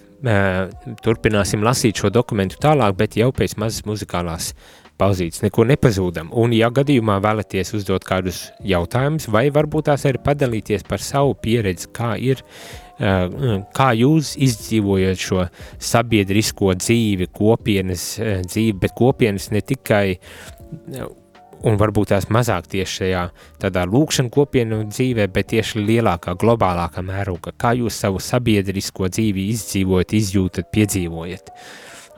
Turpināsim 1.03 1.65
lasīt 1.67 1.99
šo 1.99 2.11
dokumentu 2.15 2.61
tālāk, 2.63 2.95
bet 2.99 3.17
jau 3.19 3.33
pēc 3.35 3.57
mazas 3.59 3.83
muzikālās 3.89 4.53
pauzītes 5.01 5.43
neko 5.43 5.65
nepazūdam. 5.67 6.31
Un, 6.39 6.55
ja 6.55 6.71
gadījumā 6.75 7.19
vēlaties 7.25 7.75
uzdot 7.79 8.07
kādus 8.07 8.45
jautājumus, 8.67 9.27
vai 9.33 9.49
varbūt 9.55 9.89
tās 9.91 10.07
arī 10.07 10.21
padalīties 10.23 10.87
par 10.87 11.03
savu 11.03 11.35
pieredzi, 11.43 11.89
kā 11.97 12.13
ir, 12.23 12.45
kā 13.75 13.89
jūs 13.99 14.37
izdzīvojat 14.47 15.25
šo 15.27 15.49
sabiedrisko 15.83 16.77
dzīvi, 16.79 17.31
kopienas 17.35 18.07
dzīvi, 18.21 18.79
bet 18.85 18.95
kopienas 18.99 19.51
ne 19.55 19.65
tikai 19.67 20.07
un 21.67 21.79
varbūt 21.81 22.13
tās 22.13 22.29
mazāk 22.33 22.67
tieši 22.73 22.99
šajā 22.99 23.23
tādā 23.63 23.85
lūkšana 23.89 24.33
kopienu 24.33 24.83
dzīvē, 24.91 25.29
bet 25.33 25.53
tieši 25.53 25.83
lielākā, 25.83 26.35
globālākā 26.41 27.05
mērogā, 27.07 27.55
kā 27.59 27.75
jūs 27.79 28.01
savu 28.05 28.21
sabiedrisko 28.23 29.11
dzīvi 29.13 29.49
izdzīvojat, 29.55 30.15
izjūtat, 30.19 30.71
piedzīvojat. 30.75 31.55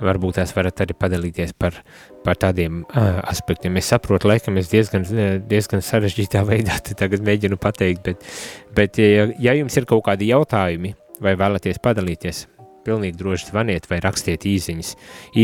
Varbūt 0.05 0.41
tās 0.41 0.51
varat 0.57 0.81
arī 0.83 0.97
padalīties 0.99 1.53
par, 1.59 1.77
par 2.25 2.39
tādiem 2.43 2.83
uh, 2.83 3.21
aspektiem. 3.31 3.77
Es 3.79 3.93
saprotu, 3.93 4.27
laikam 4.29 4.59
es 4.59 4.73
diezgan, 4.73 5.07
diezgan 5.47 5.85
sarežģītā 5.87 6.43
veidā 6.49 6.81
tagad 6.91 7.23
mēģinu 7.25 7.61
pateikt, 7.63 8.03
bet, 8.09 8.27
bet 8.75 8.99
ja, 8.99 9.29
ja 9.39 9.55
jums 9.61 9.79
ir 9.79 9.87
kaut 9.89 10.03
kādi 10.09 10.33
jautājumi 10.33 10.97
vai 11.23 11.37
vēlaties 11.39 11.79
padalīties, 11.85 12.43
pilnīgi 12.85 13.19
droši 13.21 13.51
zvaniet 13.51 13.89
vai 13.91 14.01
rakstiet 14.05 14.47
īsiņas. 14.49 14.95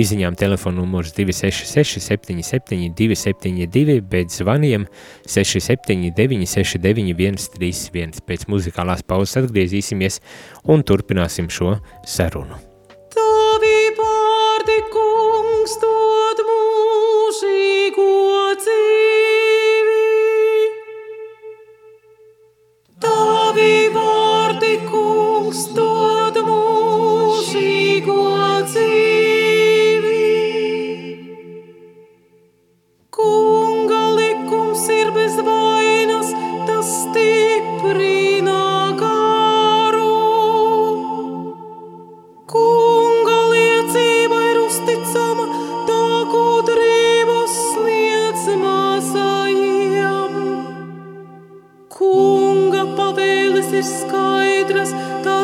Īsiņām 0.00 0.36
telefona 0.40 0.80
numurs 0.82 1.14
266 1.16 2.02
77 2.04 2.94
272, 2.98 4.00
bet 4.12 4.34
zvaniem 4.34 4.86
679 5.26 6.46
69 6.54 7.48
131. 7.48 8.22
Pēc 8.28 8.46
muzikālās 8.52 9.04
pauzes 9.06 9.40
atgriezīsimies 9.42 10.20
un 10.70 10.84
turpināsim 10.86 11.50
šo 11.52 11.76
sarunu. 12.06 12.60
Tavi 13.16 13.76
pārdi 13.98 14.80
kungs 14.94 15.78
dod 15.82 16.19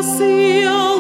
tas 0.07 0.21
ielīgs 0.23 0.96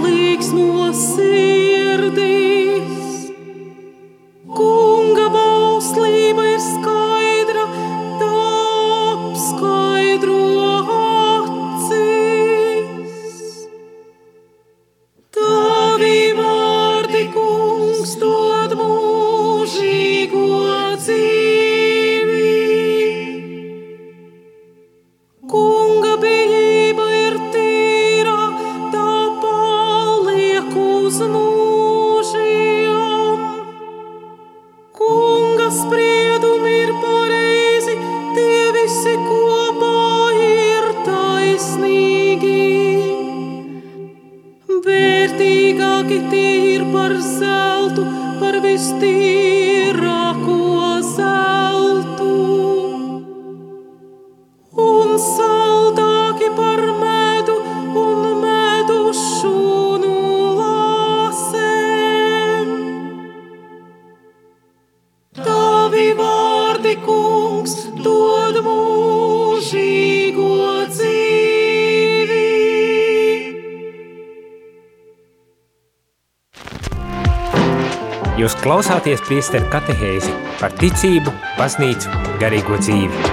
klausāties 78.86 79.22
priesteru 79.26 79.66
katehēzi 79.66 80.28
par 80.60 80.70
ticību, 80.78 81.32
baznīcu, 81.56 82.06
garīgo 82.38 82.76
dzīvi. 82.78 83.32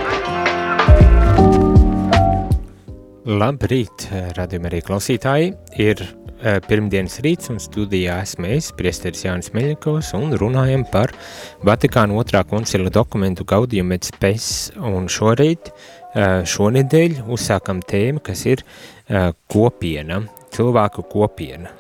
Labrīt, 3.30 4.08
radījumi 4.34 4.72
arī 4.72 4.80
klausītāji. 4.88 5.52
Ir 5.78 6.02
uh, 6.02 6.58
pirmdienas 6.66 7.20
rīts 7.22 7.54
un 7.54 7.62
studijā 7.62 8.18
esmu 8.26 8.50
es, 8.56 8.72
priesteris 8.74 9.28
Jānis 9.28 9.54
Meļakovs, 9.54 10.16
un 10.18 10.34
runājam 10.42 10.88
par 10.90 11.14
Vatikāna 11.62 12.18
otrā 12.18 12.42
koncila 12.50 12.90
dokumentu 12.90 13.46
Gaudium 13.46 13.94
et 13.94 14.10
Spes, 14.10 14.72
un 14.82 15.06
šorīt, 15.06 15.70
uh, 15.70 16.42
šonedēļ 16.50 17.28
uzsākam 17.30 17.86
tēmu, 17.94 18.26
kas 18.26 18.48
ir 18.50 18.66
uh, 18.66 19.30
kopiena, 19.54 20.24
cilvēku 20.58 21.06
kopiena. 21.14 21.78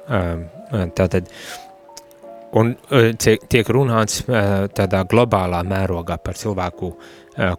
Tātad, 0.98 1.28
Un 2.54 2.76
tiek 3.18 3.70
runāts 3.74 4.22
tādā 4.78 5.04
globālā 5.10 5.63
mērogā 5.66 6.20
par 6.22 6.38
cilvēku 6.38 6.92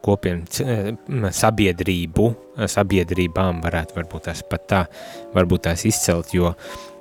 kopienu 0.06 1.30
sabiedrību, 1.34 2.26
sabiedrībām 2.70 3.62
varētu 3.64 3.98
varbūt 3.98 4.28
tās 4.28 4.44
pat 4.46 4.66
tā, 4.70 4.82
varbūt 5.34 5.66
tās 5.66 5.82
izcelt, 5.90 6.34
jo 6.36 6.54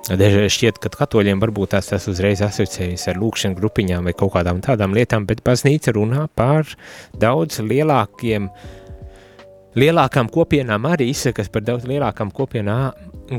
Dažreiz 0.04 0.52
šķiet, 0.52 0.78
ka 0.84 0.90
katoļiem 0.92 1.40
varbūt 1.40 1.70
tās 1.72 1.86
tas 1.88 2.04
uzreiz 2.10 2.42
asociējas 2.44 3.06
ar 3.08 3.16
lūkšanu 3.22 3.56
grupiņām 3.56 4.04
vai 4.04 4.12
kaut 4.12 4.34
kādām 4.34 4.58
tādām 4.60 4.92
lietām, 4.92 5.24
bet 5.24 5.40
baznīca 5.46 5.94
runā 5.96 6.26
par 6.36 6.68
daudz 7.16 7.62
lielākiem, 7.64 8.50
lielākām 9.80 10.28
kopienām 10.34 10.90
arī 10.90 11.08
izsakas 11.14 11.48
par 11.48 11.64
daudz 11.64 11.88
lielākām 11.88 12.34
kopienā, 12.36 12.76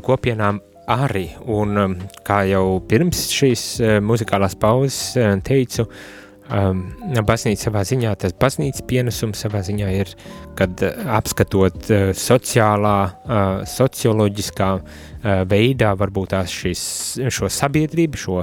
kopienām 0.08 0.64
arī, 0.92 1.30
un 1.52 1.98
kā 2.26 2.44
jau 2.50 2.80
pirms 2.90 3.28
šīs 3.34 3.66
muzikālās 4.06 4.58
pauzes 4.60 5.16
teicu, 5.48 5.88
uh, 5.88 6.22
um, 6.50 6.82
baznīca 7.26 7.68
savā 7.68 7.84
ziņā, 7.88 8.14
tas 8.22 8.36
baznīcas 8.40 8.86
pienesums 8.90 9.42
savā 9.46 9.62
ziņā 9.66 9.90
ir, 9.98 10.12
kad 10.58 10.82
uh, 10.86 11.04
apskatot 11.18 11.90
uh, 11.90 12.08
sociālā, 12.18 12.96
uh, 13.06 13.44
socioloģiskā 13.70 14.72
uh, 14.78 15.44
veidā 15.50 15.94
varbūt 15.98 16.34
tās 16.36 16.54
šis, 16.54 16.86
šo 17.34 17.52
sabiedrību, 17.52 18.22
šo 18.22 18.42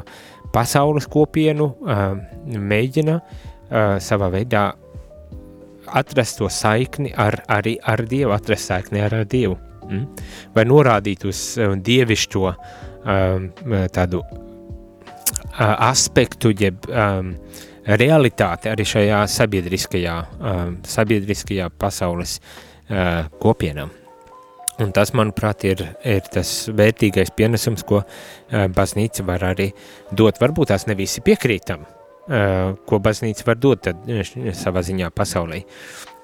pasaules 0.55 1.09
kopienu 1.11 1.73
uh, 1.73 2.07
mēģina 2.47 3.19
uh, 3.19 3.99
savā 4.03 4.33
veidā 4.35 4.71
atrast 5.93 6.39
to 6.39 6.49
saikni 6.53 7.13
ar, 7.19 7.43
arī 7.51 7.77
ar 7.83 8.05
Dievu, 8.09 8.33
atrast 8.37 8.71
saikni 8.71 9.03
ar, 9.03 9.23
ar 9.23 9.29
Dievu. 9.29 9.59
Mm? 9.93 10.25
Vai 10.57 10.65
norādīt 10.69 11.27
uz 11.29 11.43
uh, 11.61 11.77
dievišķo 11.77 12.47
um, 12.49 13.51
tādu 13.93 14.23
uh, 14.25 14.33
aspektu, 15.91 16.55
jeb 16.57 16.89
um, 16.89 17.35
uh, 17.37 17.69
realitāte 17.87 18.71
arī 18.71 18.87
šajā 18.87 19.23
sabiedriskajā, 19.31 20.15
uh, 20.39 20.61
sabiedriskajā 20.87 21.69
pasaules 21.79 22.39
uh, 22.39 23.27
kopienā. 23.43 23.89
Un 24.83 24.93
tas, 24.95 25.13
manuprāt, 25.15 25.67
ir, 25.69 25.83
ir 26.09 26.23
tas 26.33 26.51
vērtīgais 26.73 27.35
pienesums, 27.37 27.85
ko 27.87 28.03
uh, 28.03 28.07
baznīca 28.73 29.27
var 29.27 29.45
arī 29.53 29.71
dot. 30.11 30.41
Varbūt 30.43 30.73
tās 30.73 30.87
ne 30.89 30.97
visi 30.99 31.23
piekrītam, 31.25 31.85
uh, 31.85 32.73
ko 32.89 33.03
baznīca 33.03 33.47
var 33.51 33.61
dot 33.61 33.85
tad, 33.89 34.09
savā 34.59 34.85
ziņā 34.87 35.13
pasaulē. 35.15 35.63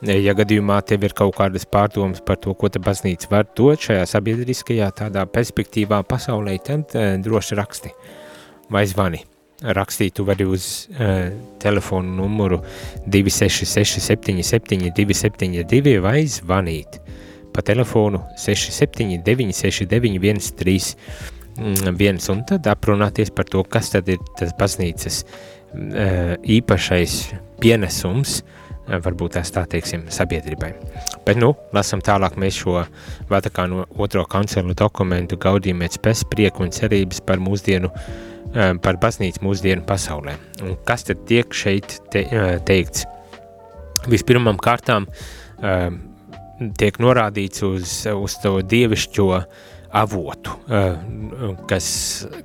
Ja 0.07 0.31
gadījumā 0.39 0.77
tev 0.87 1.03
ir 1.09 1.15
kaut 1.19 1.35
kādas 1.41 1.65
pārdomas 1.67 2.21
par 2.23 2.37
to, 2.39 2.53
ko 2.55 2.69
ta 2.71 2.79
baznīca 2.79 3.33
var 3.33 3.49
dot 3.59 3.83
šajā 3.83 4.05
sabiedriskajā 4.07 4.93
tādā 4.95 5.25
perspektīvā 5.27 6.05
pasaulē, 6.07 6.55
tad 6.63 6.95
uh, 6.95 7.17
droši 7.19 7.59
raksti. 7.59 7.91
Vai 8.71 8.85
zvani. 8.87 9.25
Rakstīt, 9.59 10.15
tu 10.15 10.23
vari 10.23 10.47
uz 10.47 10.87
uh, 10.93 11.33
telefonu 11.59 12.15
numuru 12.21 12.61
266 13.11 13.99
77 14.05 14.93
272 14.95 15.97
vai 16.05 16.23
zvanīt. 16.31 17.01
Pa 17.51 17.65
telefonu 17.67 18.23
679 18.39 19.51
69 19.51 20.47
131 20.47 22.31
un 22.31 22.47
tad 22.47 22.71
aprunāties 22.71 23.35
par 23.35 23.51
to, 23.51 23.67
kas 23.67 23.91
tad 23.97 24.07
ir 24.15 24.23
tas 24.39 24.55
baznīcas 24.61 25.25
uh, 25.27 26.39
īpašais 26.39 27.19
pienesums, 27.59 28.39
uh, 28.45 28.68
varbūt 28.89 29.37
tās 29.37 29.53
tā 29.53 29.65
teiksim, 29.69 30.07
sabiedrībai. 30.13 30.73
Bet, 31.27 31.37
nu, 31.41 31.53
lasam 31.77 32.01
tālāk 32.05 32.39
mēs 32.41 32.63
šo 32.63 32.83
Vatikānu 33.29 33.85
otro 34.01 34.25
kancelu 34.29 34.77
dokumentu 34.79 35.37
gaudījumēc 35.41 36.01
pēc 36.05 36.25
prieku 36.33 36.65
un 36.65 36.75
cerības 36.75 37.21
par 37.27 37.43
mūsdienu 37.43 37.93
Um, 38.49 38.79
par 38.81 38.97
baznīcu 38.97 39.43
mūsdienu 39.45 39.83
pasaulē. 39.85 40.33
Un 40.65 40.79
kas 40.89 41.03
tad 41.05 41.27
tiek 41.29 41.53
šeit 41.53 41.99
te, 42.09 42.23
uh, 42.33 42.55
teikts? 42.65 43.05
Vispirmām 44.09 44.57
kārtām 44.57 45.05
um, 45.61 45.99
tiek 46.81 46.97
norādīts 46.97 47.61
uz, 47.69 47.99
uz 48.09 48.37
to 48.41 48.55
dievišķo 48.65 49.27
avotu, 49.99 50.53
kas, 51.69 51.87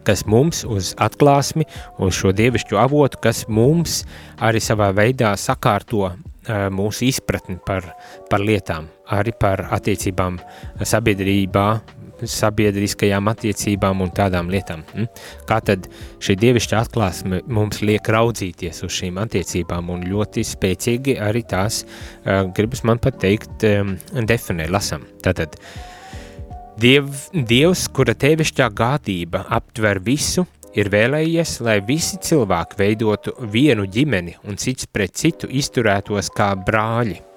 kas 0.07 0.21
mums 0.31 0.61
uz 0.63 0.93
atklāsmi, 1.03 1.65
uz 1.99 2.15
šo 2.15 2.31
dievišķo 2.35 2.79
avotu, 2.79 3.19
kas 3.23 3.43
mums 3.51 3.97
arī 4.39 4.61
savā 4.63 4.93
veidā 4.95 5.33
sakārto 5.39 6.13
mūsu 6.47 7.07
izpratni 7.07 7.57
par, 7.65 7.85
par 8.29 8.43
lietām, 8.43 8.89
arī 9.13 9.33
par 9.39 9.67
attiecībām 9.75 10.39
sabiedrībā, 10.83 11.67
sabiedriskajām 12.23 13.27
attiecībām 13.31 14.03
un 14.03 14.11
tādām 14.15 14.51
lietām. 14.51 14.83
Hm? 14.93 15.07
Kā 15.49 15.59
tad 15.65 15.87
šī 16.23 16.35
dievišķa 16.39 16.83
atklāsme 16.85 17.41
mums 17.51 17.81
liek 17.83 18.07
raudzīties 18.15 18.83
uz 18.85 18.99
šīm 18.99 19.19
attiecībām 19.23 19.91
un 19.91 20.05
ļoti 20.07 20.45
spēcīgi 20.47 21.17
arī 21.23 21.43
tās, 21.47 21.83
gribas 22.55 22.83
man 22.87 23.01
pat 23.03 23.19
teikt, 23.23 23.65
definē, 24.13 24.69
lasam. 24.71 25.07
Tātad, 25.23 25.57
Diev, 26.79 27.11
Dievs, 27.31 27.85
kura 27.93 28.15
tevišķā 28.17 28.65
gādība 28.73 29.43
aptver 29.53 29.99
visu, 30.03 30.47
ir 30.77 30.89
vēlējies, 30.93 31.59
lai 31.65 31.79
visi 31.85 32.21
cilvēki 32.21 32.79
veidotu 32.79 33.35
vienu 33.53 33.85
ģimeni 33.89 34.37
un 34.47 34.57
cits 34.57 34.89
pret 34.89 35.15
citu 35.17 35.49
izturētos 35.49 36.33
kā 36.33 36.53
brāļi– 36.57 37.21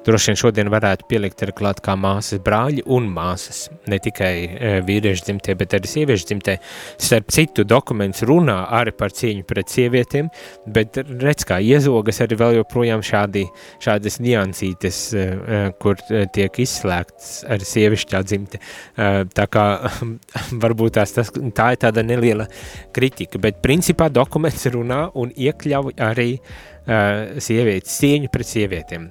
Droši 0.00 0.30
vien 0.30 0.38
šodien 0.40 0.70
varētu 0.72 1.04
pielikt 1.10 1.42
ar 1.44 1.50
klāt 1.56 1.80
kā 1.84 1.92
māsas 1.98 2.40
brāļi 2.44 2.86
un 2.96 3.08
māsas, 3.12 3.66
ne 3.90 3.98
tikai 4.00 4.32
e, 4.48 4.70
vīriešu 4.86 5.26
dzimtē, 5.26 5.54
bet 5.60 5.76
arī 5.76 5.90
sieviešu 5.90 6.30
dzimtē. 6.30 6.54
Starp 6.96 7.28
citu, 7.34 7.66
dokuments 7.68 8.24
runā 8.28 8.56
arī 8.78 8.94
par 8.96 9.12
cīņu 9.12 9.44
pret 9.48 9.68
sievietēm, 9.72 10.30
bet 10.72 10.96
redz 11.10 11.44
kā 11.48 11.60
iezogas 11.60 12.22
arī 12.24 12.38
vēl 12.40 12.56
joprojām 12.62 13.04
šādi, 13.04 13.44
šādas 13.84 14.16
niansītes, 14.24 15.02
e, 15.12 15.26
e, 15.26 15.60
kur 15.82 16.00
tiek 16.32 16.62
izslēgts 16.64 17.44
arī 17.52 17.68
sievišķā 17.68 18.24
dzimte. 18.24 18.62
E, 18.96 19.12
tā 19.36 19.48
kā 19.52 19.66
varbūt 20.64 20.96
tās, 20.96 21.12
tas, 21.18 21.34
tā 21.36 21.72
ir 21.76 21.84
tāda 21.84 22.06
neliela 22.06 22.48
kritika, 22.96 23.42
bet 23.42 23.60
principā 23.60 24.08
dokuments 24.08 24.64
runā 24.72 25.04
un 25.20 25.36
iekļauj 25.36 25.98
arī 26.08 26.30
uh, 26.38 26.68
sievietes 26.90 27.98
cieņu 28.00 28.30
pret 28.34 28.48
sievietēm, 28.50 29.04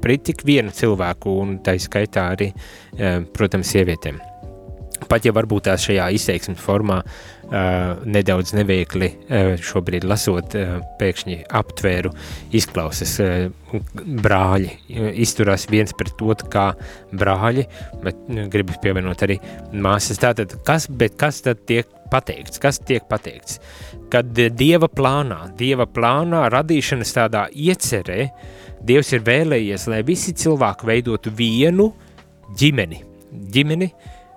pret 0.00 0.24
tik 0.30 0.46
vienu 0.48 0.72
cilvēku 0.72 1.34
un 1.42 1.58
tā 1.66 1.76
skaitā 1.82 2.30
arī, 2.36 2.52
protams, 3.36 3.74
sievietēm. 3.74 4.22
Pat 5.10 5.26
ja 5.26 5.32
varbūt 5.36 5.66
tās 5.68 5.84
šajā 5.84 6.06
izteiksmes 6.16 6.60
formā 6.62 7.02
uh, 7.04 7.98
nedaudz 8.08 8.54
neveikli 8.56 9.10
uh, 9.12 9.50
šobrīd 9.60 10.06
lasot, 10.08 10.56
uh, 10.56 10.78
pēkšņi 11.00 11.36
aptvēru 11.58 12.14
izklausas 12.56 13.12
uh, 13.20 13.76
brāļi, 14.24 14.72
uh, 14.72 15.10
izturās 15.12 15.68
viens 15.70 15.92
pret 15.96 16.24
otru 16.24 16.48
kā 16.52 16.66
brāļi, 17.12 17.66
bet 18.06 18.24
uh, 18.24 18.46
gribas 18.52 18.80
pievienot 18.82 19.26
arī 19.26 19.36
māsas. 19.74 20.22
Tātad, 20.22 20.56
kas, 20.66 20.88
bet 20.88 21.20
kas 21.20 21.44
tad 21.44 21.60
tiek 21.68 21.92
pateikts? 22.10 22.60
Kas 22.62 22.80
tiek 22.82 23.06
pateikts? 23.10 23.60
Kad 24.12 24.32
Dieva 24.34 24.88
plānā, 24.88 25.46
Dieva 25.58 25.86
plānā 25.86 26.46
radīšanas 26.52 27.16
tādā 27.16 27.46
iecerē, 27.52 28.28
Dievs 28.86 29.14
ir 29.16 29.24
vēlējies, 29.26 29.88
lai 29.90 30.02
visi 30.06 30.34
cilvēki 30.36 30.86
veidotu 30.86 31.32
vienu 31.34 31.88
ģimeni, 32.58 33.00
ģimeni, 33.50 33.90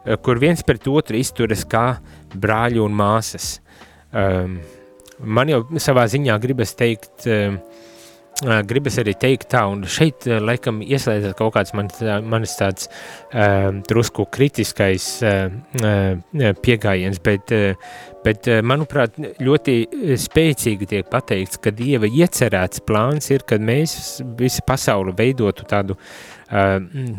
Eh, 0.09 0.17
kur 0.17 0.39
viens 0.39 0.61
pret 0.65 0.87
otru 0.87 1.19
izturas 1.19 1.65
kā 1.67 1.99
brāļi 2.33 2.81
un 2.81 2.95
māsas. 2.95 3.59
Um, 4.09 4.55
man 5.19 5.51
jau 5.51 5.59
savā 5.77 6.07
ziņā 6.09 6.37
gribas 6.41 6.71
teikt, 6.79 7.27
um, 7.29 7.59
gribas 8.39 8.97
arī 9.01 9.13
teikt 9.19 9.49
tā, 9.51 9.65
un 9.67 9.83
šeit 9.89 10.27
laikam 10.27 10.79
ieslēdzas 10.85 11.35
kaut 11.39 11.53
kāds 11.57 11.73
man, 11.75 11.89
manis 12.23 12.55
tāds 12.59 12.87
um, 13.33 13.81
drusku 13.87 14.25
kritiskais 14.31 15.07
uh, 15.27 15.49
piegājiens, 16.63 17.19
bet, 17.25 17.51
uh, 17.51 17.89
bet 18.23 18.47
manuprāt 18.63 19.17
ļoti 19.43 19.75
spēcīgi 20.23 20.89
tiek 20.93 21.09
pateikts, 21.11 21.59
ka 21.59 21.73
Dieva 21.75 22.07
iecerēts 22.07 22.85
plāns 22.87 23.27
ir, 23.33 23.43
kad 23.47 23.63
mēs 23.63 24.21
visi 24.39 24.63
pasauli 24.67 25.15
veidotu 25.17 25.67
tādu 25.67 25.97
uh, 25.97 26.77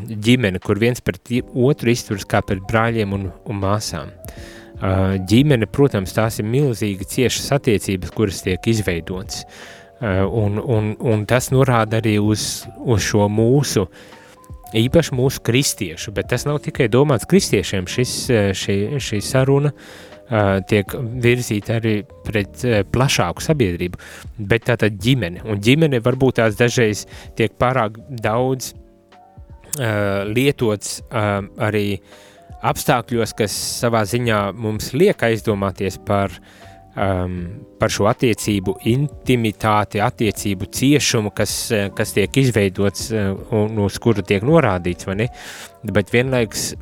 ģimene, 0.08 0.62
kur 0.64 0.80
viens 0.80 1.04
pret 1.04 1.34
otru 1.52 1.92
izturas 1.92 2.24
kā 2.28 2.40
pret 2.46 2.64
brāļiem 2.70 3.12
un, 3.16 3.28
un 3.44 3.60
māsām. 3.60 4.16
Ģimene, 4.80 5.66
protams, 5.68 6.14
tās 6.16 6.38
ir 6.40 6.46
milzīgi 6.48 7.04
ciešas 7.04 7.50
attiecības, 7.58 8.14
kuras 8.16 8.38
tiek 8.46 8.64
izveidotas. 8.72 9.42
Un, 10.00 10.56
un, 10.56 10.94
un 10.96 11.26
tas 11.28 11.50
norāda 11.52 11.98
arī 12.00 12.14
uz, 12.24 12.64
uz 12.88 13.02
šo 13.04 13.26
mūsu, 13.28 13.82
īpaši 14.80 15.16
mūsu 15.18 15.42
kristiešu, 15.44 16.14
bet 16.16 16.30
tas 16.32 16.46
nav 16.48 16.62
tikai 16.64 16.86
domāts 16.88 17.28
kristiešiem, 17.28 17.84
šis, 17.90 18.14
šī, 18.56 18.76
šī 18.96 19.20
saruna 19.20 19.74
uh, 19.74 20.00
tiek 20.70 20.94
virzīta 21.24 21.76
arī 21.80 21.94
pret 22.26 22.64
uh, 22.64 22.80
plašāku 22.88 23.44
sabiedrību, 23.44 24.00
bet 24.50 24.68
tātad 24.70 24.96
ģimene, 25.02 25.44
un 25.44 25.60
ģimene 25.60 26.00
varbūt 26.04 26.40
tās 26.40 26.58
dažreiz 26.58 27.04
tiek 27.38 27.56
pārāk 27.60 27.98
daudz 28.22 28.72
uh, 28.72 30.24
lietots 30.30 31.00
uh, 31.10 31.42
arī 31.60 32.00
apstākļos, 32.60 33.34
kas 33.36 33.54
savā 33.80 34.04
ziņā 34.08 34.50
mums 34.56 34.92
liek 34.94 35.22
aizdomāties 35.30 35.98
par, 36.06 36.34
um, 37.00 37.36
par 37.80 37.92
šo 37.92 38.06
attiecību 38.10 38.76
intimitāti, 38.90 40.02
attiecību 40.04 40.68
ciešumu, 40.76 41.32
kas, 41.36 41.54
kas 41.96 42.14
tiek 42.16 42.40
izveidots 42.42 43.08
un 43.56 43.80
uz 43.86 43.96
kuru 44.02 44.24
tiek 44.26 44.44
norādīts? 44.46 45.08
Bet 45.80 46.10
vienlaiks, 46.12 46.74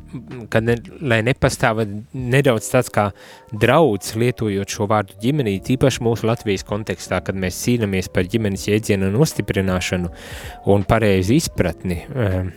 kad 0.51 0.65
ne, 0.67 0.75
lai 0.99 1.21
nepastāva 1.23 1.85
nedaudz 2.11 2.67
tāds 2.67 2.91
kā 2.91 3.05
draudz 3.55 4.11
lietojot 4.19 4.75
šo 4.75 4.89
vārdu 4.91 5.15
ģimenī, 5.23 5.53
tīpaši 5.63 6.03
mūsu 6.03 6.27
Latvijas 6.27 6.65
kontekstā, 6.67 7.21
kad 7.23 7.39
mēs 7.39 7.61
cīnamies 7.63 8.11
par 8.11 8.27
ģimenes 8.27 8.67
jēdzienu 8.67 9.13
nostiprināšanu 9.15 10.11
un 10.75 10.83
pareizi 10.89 11.39
izpratni 11.39 12.01
um, 12.11 12.51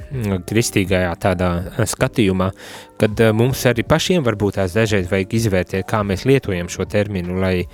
kristīgajā 0.50 1.14
tādā 1.22 1.52
skatījumā, 1.94 2.50
kad 2.98 3.22
mums 3.38 3.62
arī 3.70 3.87
pašiem 3.87 4.26
varbūt 4.26 4.59
tās 4.59 4.74
dažreiz 4.74 5.07
vajag 5.12 5.38
izvērtēt, 5.38 5.87
kā 5.87 6.02
mēs 6.07 6.26
lietojam 6.26 6.70
šo 6.72 6.90
terminu, 6.90 7.38
lai 7.38 7.68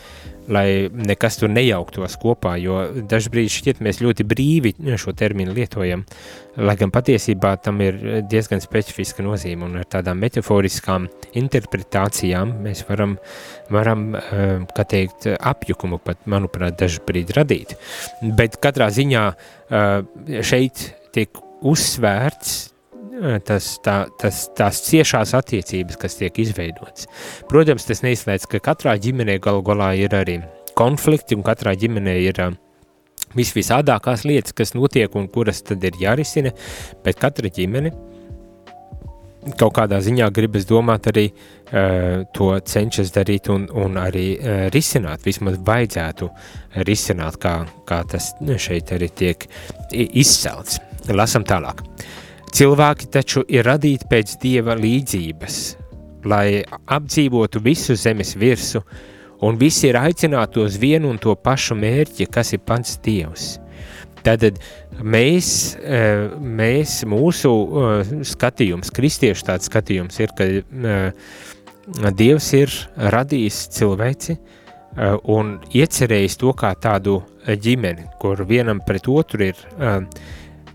lai 0.48 0.88
nekas 0.92 1.38
tur 1.40 1.50
nejauktos 1.52 2.16
kopā, 2.20 2.54
jo 2.61 2.80
dažbrīd 3.08 3.50
šķiet 3.52 3.82
mēs 3.84 4.00
ļoti 4.02 4.26
brīvi 4.28 4.74
šo 4.98 5.12
terminu 5.16 5.54
lietojam, 5.56 6.04
lai 6.58 6.74
gan 6.80 6.92
patiesībā 6.94 7.54
tam 7.62 7.82
ir 7.84 7.98
diezgan 8.30 8.62
specifiska 8.64 9.24
nozīme 9.24 9.68
un 9.68 9.78
ar 9.82 9.88
tādām 9.90 10.20
metaforiskām 10.24 11.08
interpretācijām 11.38 12.56
mēs 12.64 12.84
varam, 12.88 13.18
varam 13.74 14.08
eh, 14.16 14.64
kā 14.74 14.87
teikt, 14.88 15.28
apjukumu 15.37 16.00
pat, 16.04 16.24
manuprāt, 16.30 16.78
dažbrīd 16.80 17.34
radīt. 17.37 17.76
Bet 18.22 18.58
katrā 18.62 18.90
ziņā 18.94 19.28
eh, 19.28 20.42
šeit 20.46 20.88
tiek 21.14 21.44
uzsvērts 21.68 22.78
tas, 23.46 23.72
tā, 23.85 23.98
tas, 24.20 24.44
tās 24.59 24.83
ciešās 24.87 25.35
attiecības, 25.38 25.98
kas 26.00 26.18
tiek 26.20 26.38
izveidotas. 26.44 27.09
Protams, 27.50 27.88
tas 27.88 28.04
neizslēdz, 28.07 28.48
ka 28.50 28.62
katrā 28.70 28.96
ģimenē 29.02 29.38
galu 29.44 29.64
galā 29.66 29.92
ir 29.98 30.14
arī 30.16 30.40
konflikti, 30.78 31.37
un 31.38 31.44
katrā 31.46 31.74
ģimenē 31.78 32.16
ir 32.22 32.42
uh, 32.44 32.57
visvisādākās 33.37 34.24
lietas, 34.28 34.54
kas 34.57 34.74
notiek 34.76 35.14
un 35.18 35.28
kuras 35.33 35.62
tad 35.66 35.85
ir 35.85 35.98
jārisina, 36.00 36.54
bet 37.04 37.20
katra 37.20 37.50
ģimene 37.52 37.92
kaut 39.59 39.76
kādā 39.78 40.00
ziņā 40.02 40.26
gribas 40.35 40.66
domāt 40.68 41.07
arī 41.12 41.28
uh, 41.31 42.24
to 42.37 42.50
cenšas 42.59 43.12
darīt 43.14 43.48
un, 43.52 43.68
un 43.70 43.96
arī 44.00 44.26
uh, 44.37 44.66
risināt, 44.74 45.24
vismaz 45.26 45.59
vajadzētu 45.64 46.28
risināt, 46.88 47.38
kā, 47.40 47.54
kā 47.88 48.02
tas 48.11 48.33
šeit 48.61 48.92
arī 48.96 49.09
tiek 49.09 49.48
izcelts. 49.92 50.83
Lasam 51.09 51.46
tālāk. 51.48 51.81
Cilvēki 52.48 53.11
taču 53.12 53.42
ir 53.48 53.66
radīti 53.68 54.08
pēc 54.08 54.38
Dieva 54.42 54.74
līdzības, 54.78 55.56
lai 56.28 56.62
apdzīvotu 56.66 57.61
visu 57.62 57.96
zemes 57.98 58.34
virsu, 58.40 58.82
un 59.44 59.58
visi 59.61 59.88
ir 59.90 59.98
aicināti 60.00 60.62
uz 60.62 60.78
vienu 60.80 61.12
un 61.12 61.20
to 61.20 61.34
pašu 61.37 61.76
mērķi, 61.78 62.26
kas 62.32 62.54
ir 62.56 62.64
pats 62.64 62.96
Dievs. 63.04 63.58
Tad 64.24 64.42
mēs, 64.98 65.76
eh, 65.78 66.28
mēs, 66.40 67.02
mūsu 67.08 67.52
eh, 67.52 68.12
skatījums, 68.26 68.90
kristiešu 68.94 69.46
tāds 69.46 69.70
skatījums 69.70 70.18
ir, 70.20 70.34
ka 70.37 70.48
eh, 70.48 71.12
Dievs 71.88 72.52
ir 72.52 72.74
radījis 72.96 73.62
cilvēci 73.72 74.34
un 75.32 75.54
iecerējis 75.72 76.34
to 76.40 76.50
kā 76.58 76.74
tādu 76.76 77.14
ģimeni, 77.46 78.04
kur 78.20 78.42
vienam 78.44 78.82
pret 78.84 79.08
otru 79.08 79.46
ir 79.46 79.62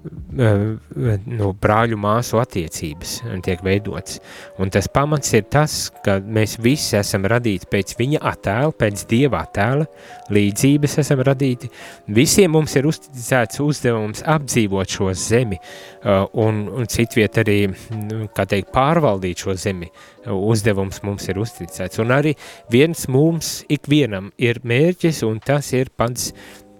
nu, 0.03 1.49
brāļu 1.63 1.97
māsu 1.99 2.39
attiecības 2.41 3.15
tiek 3.45 3.61
veidotas. 3.63 4.19
Un 4.61 4.71
tas 4.73 4.89
pamats 4.91 5.33
ir 5.37 5.45
tas, 5.51 5.87
ka 6.05 6.17
mēs 6.19 6.57
visi 6.63 6.97
esam 6.99 7.27
radīti 7.29 7.69
pēc 7.71 7.95
viņa 7.99 8.21
attēla, 8.33 8.73
pēc 8.79 9.05
dieva 9.09 9.43
attēla, 9.45 9.87
līdzības 10.33 10.97
esam 11.03 11.23
radīti. 11.25 11.69
Visiem 12.13 12.51
mums 12.55 12.75
ir 12.79 12.87
uzticēts 12.89 13.61
uzdevums 13.63 14.23
apdzīvot 14.33 14.97
šo 14.97 15.11
zemi 15.17 15.59
un, 16.03 16.65
un 16.67 16.89
citviet 16.91 17.39
arī, 17.43 17.59
nu, 17.95 18.25
kā 18.35 18.47
teikt, 18.49 18.73
pārvaldīt 18.75 19.45
šo 19.45 19.55
zemi. 19.59 19.91
Uzdevums 20.23 21.01
mums 21.03 21.27
ir 21.27 21.39
uzticēts. 21.41 21.99
Un 22.03 22.13
arī 22.15 22.35
viens 22.71 23.07
mums 23.11 23.61
ikvienam 23.71 24.31
ir 24.39 24.61
mērķis 24.63 25.23
un 25.27 25.41
tas 25.43 25.73
ir 25.75 25.91
pats 25.95 26.31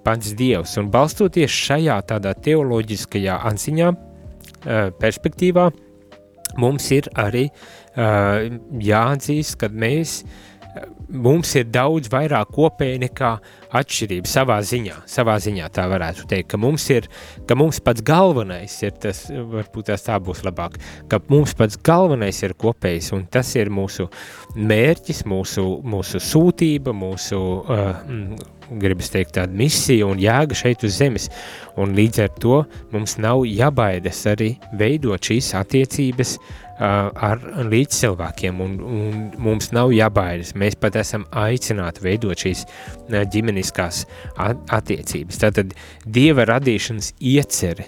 pats 0.03 0.33
Dievs. 0.37 0.77
Un 0.81 0.91
balstoties 0.93 1.51
šajā 1.67 1.99
tādā 2.09 2.35
teoloģiskajā 2.45 3.39
ansiņā, 3.49 3.91
perspektīvā, 4.99 5.69
mums 6.59 6.89
ir 6.95 7.09
arī 7.19 7.47
jāatzīst, 7.95 9.57
ka 9.61 9.69
mēs, 9.69 10.21
mums 11.13 11.51
ir 11.59 11.67
daudz 11.69 12.09
vairāk 12.09 12.49
kopēji 12.55 13.03
nekā 13.03 13.33
atšķirība 13.77 14.29
savā 14.29 14.57
ziņā, 14.65 14.95
savā 15.09 15.35
ziņā 15.41 15.67
tā 15.73 15.85
varētu 15.91 16.25
teikt, 16.29 16.49
ka 16.53 16.59
mums 16.61 16.87
ir, 16.93 17.07
ka 17.49 17.57
mums 17.57 17.79
pats 17.83 18.01
galvenais 18.05 18.79
ir 18.85 18.95
tas, 19.03 19.25
varbūt 19.29 19.91
tās 19.91 20.05
tā 20.07 20.17
būs 20.23 20.43
labāk, 20.47 20.79
ka 21.11 21.21
mums 21.29 21.53
pats 21.57 21.77
galvenais 21.85 22.41
ir 22.45 22.55
kopējs, 22.57 23.11
un 23.17 23.27
tas 23.33 23.53
ir 23.59 23.69
mūsu 23.73 24.09
mērķis, 24.57 25.23
mūsu, 25.29 25.67
mūsu 25.85 26.21
sūtība, 26.23 26.95
mūsu, 26.97 27.41
uh, 27.61 28.01
gribas 28.81 29.11
teikt, 29.13 29.35
tāda 29.37 29.55
misija 29.57 30.07
un 30.09 30.21
jēga 30.21 30.57
šeit 30.57 30.83
uz 30.87 30.97
zemes, 30.99 31.29
un 31.79 31.95
līdz 31.97 32.23
ar 32.25 32.35
to 32.41 32.59
mums 32.93 33.17
nav 33.21 33.45
jābaidas 33.47 34.23
arī 34.29 34.53
veidot 34.79 35.29
šīs 35.29 35.53
attiecības 35.59 36.37
ar 36.83 37.41
līdzcilvēkiem, 37.69 38.61
un, 38.63 38.77
un 38.81 39.25
mums 39.45 39.69
nav 39.75 39.93
jābaidas. 39.93 40.55
Mēs 40.57 40.75
pat 40.81 40.97
esam 40.99 41.25
aicināti 41.37 42.03
veidot 42.03 42.45
šīs 42.45 42.65
ģimeniskās 43.09 44.05
attiecības. 44.37 45.41
Tātad 45.43 45.75
Dieva 46.03 46.47
radīšanas 46.49 47.13
iecere 47.21 47.87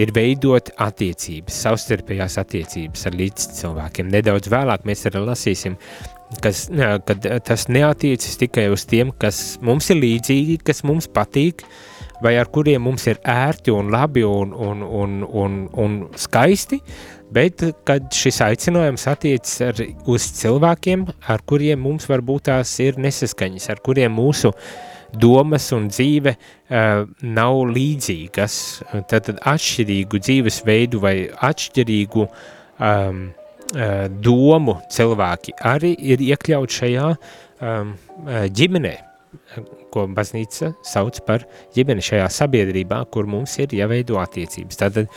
ir 0.00 0.10
veidot 0.14 0.72
attiecības, 0.82 1.60
savstarpējās 1.66 2.38
attiecības 2.42 3.06
ar 3.06 3.18
līdzcilvēkiem. 3.20 4.10
Nedaudz 4.10 4.50
vēlāk 4.50 4.88
mēs 4.88 5.06
arī 5.10 5.22
lasīsim, 5.28 5.76
kas, 6.42 6.66
kad 7.06 7.26
tas 7.46 7.66
neatiecas 7.72 8.38
tikai 8.40 8.68
uz 8.72 8.86
tiem, 8.88 9.12
kas 9.20 9.58
mums 9.64 9.90
ir 9.92 10.00
līdzīgi, 10.00 10.60
kas 10.64 10.84
mums 10.86 11.08
patīk, 11.10 11.64
vai 12.24 12.36
ar 12.40 12.48
kuriem 12.52 12.82
mums 12.86 13.04
ir 13.10 13.20
ērti 13.28 13.74
un 13.74 13.90
labi 13.92 14.24
un, 14.24 14.54
un, 14.54 14.82
un, 14.82 15.20
un, 15.24 15.58
un 15.84 15.98
skaisti, 16.18 16.80
bet 17.34 17.64
kad 17.88 18.08
šis 18.14 18.40
aicinājums 18.46 19.06
attiecas 19.10 19.82
uz 20.10 20.30
cilvēkiem, 20.38 21.06
ar 21.28 21.44
kuriem 21.46 21.82
mums 21.84 22.08
varbūt 22.10 22.48
tās 22.50 22.72
ir 22.84 23.00
nesaskaņas, 23.02 23.70
ar 23.74 23.82
kuriem 23.84 24.14
mūsu 24.14 24.54
domas 25.14 25.68
un 25.74 25.88
dzīve 25.92 26.34
uh, 26.34 27.04
nav 27.22 27.60
līdzīgas, 27.70 28.56
tad 29.10 29.30
atšķirīgu 29.36 30.20
dzīvesveidu 30.26 31.00
vai 31.02 31.16
atšķirīgu 31.50 32.26
um, 32.26 33.24
uh, 33.30 33.43
domu 34.24 34.78
cilvēki 34.94 35.56
arī 35.66 35.92
ir 36.14 36.22
iekļaut 36.22 36.70
šajā 36.78 37.08
um, 37.14 37.92
ģimenē, 38.54 38.94
ko 39.94 40.06
baznīca 40.14 40.72
sauc 40.86 41.20
par 41.26 41.44
ģimeni 41.74 42.02
šajā 42.02 42.26
sabiedrībā, 42.30 43.00
kur 43.10 43.26
mums 43.30 43.56
ir 43.62 43.74
jāveido 43.74 44.18
attiecības. 44.22 44.78
Tātad 44.78 45.10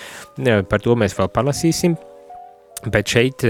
par 0.70 0.82
to 0.82 0.96
mēs 0.98 1.14
vēl 1.18 1.30
palasīsim, 1.34 1.96
bet 2.94 3.10
šeit 3.10 3.46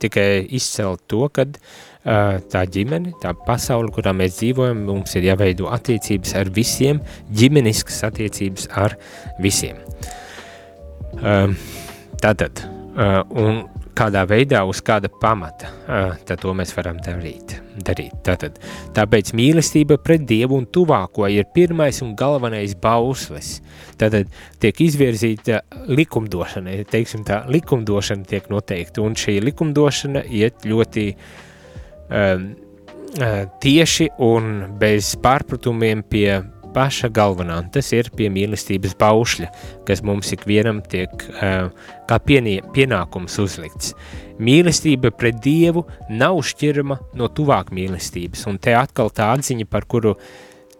tikai 0.00 0.28
izcelt 0.56 1.04
to, 1.08 1.24
kad 1.32 1.56
tā 2.04 2.62
ģimene, 2.72 3.14
tā 3.20 3.34
pasaule, 3.46 3.92
kurā 3.92 4.14
mēs 4.16 4.38
dzīvojam, 4.38 4.84
mums 4.88 5.16
ir 5.18 5.26
jāveido 5.28 5.68
attiecības 5.72 6.36
ar 6.40 6.52
visiem, 6.56 7.00
ģimeniskas 7.36 8.00
attiecības 8.08 8.68
ar 8.80 8.96
visiem. 9.44 9.80
Tātad, 12.22 12.64
un 13.36 13.64
kādā 13.98 14.22
veidā, 14.28 14.62
uz 14.68 14.80
kāda 14.84 15.10
pamata, 15.10 15.70
tad 16.26 16.42
to 16.42 16.52
mēs 16.56 16.72
varam 16.76 17.00
darīt. 17.02 17.56
darīt. 17.84 18.14
Tātad, 18.26 18.58
tāpēc 18.96 19.32
mīlestība 19.38 19.98
pret 20.02 20.26
Dievu 20.28 20.58
un 20.58 20.68
tuvāko 20.70 21.26
ir 21.30 21.48
pirmais 21.54 22.00
un 22.04 22.14
galvenais 22.18 22.76
bauslis. 22.78 23.58
Tātad 23.98 24.30
tiek 24.62 24.80
izvirzīta 24.86 25.62
likumdošana, 25.90 26.78
teiksim 26.90 27.26
tā, 27.26 27.42
likumdošana 27.50 28.28
tiek 28.28 28.48
noteikta, 28.52 29.02
un 29.02 29.18
šī 29.18 29.38
likumdošana 29.48 30.24
iet 30.26 30.66
ļoti 30.68 31.08
um, 32.08 32.48
tieši 33.62 34.10
un 34.20 34.54
bez 34.78 35.14
pārpratumiem 35.22 36.04
pie 36.10 36.42
paša 36.74 37.10
galvenā, 37.14 37.58
un 37.62 37.68
tas 37.74 37.90
ir 37.96 38.10
pie 38.16 38.28
mīlestības 38.32 38.96
baušļa, 39.00 39.48
kas 39.88 40.02
mums 40.06 40.32
ikvienam 40.34 40.80
tiek 40.84 41.12
uh, 41.30 41.68
kā 42.08 42.18
pienie, 42.24 42.58
pienākums 42.74 43.38
uzlikts. 43.42 43.94
Mīlestība 44.38 45.10
pret 45.14 45.40
Dievu 45.42 45.84
nav 46.10 46.38
šķirama 46.46 46.98
no 47.18 47.30
tuvāk 47.34 47.72
mīlestības, 47.74 48.44
un 48.50 48.60
te 48.62 48.76
atkal 48.78 49.10
tā 49.14 49.32
atziņa, 49.34 49.66
par 49.70 49.88
kuru 49.90 50.14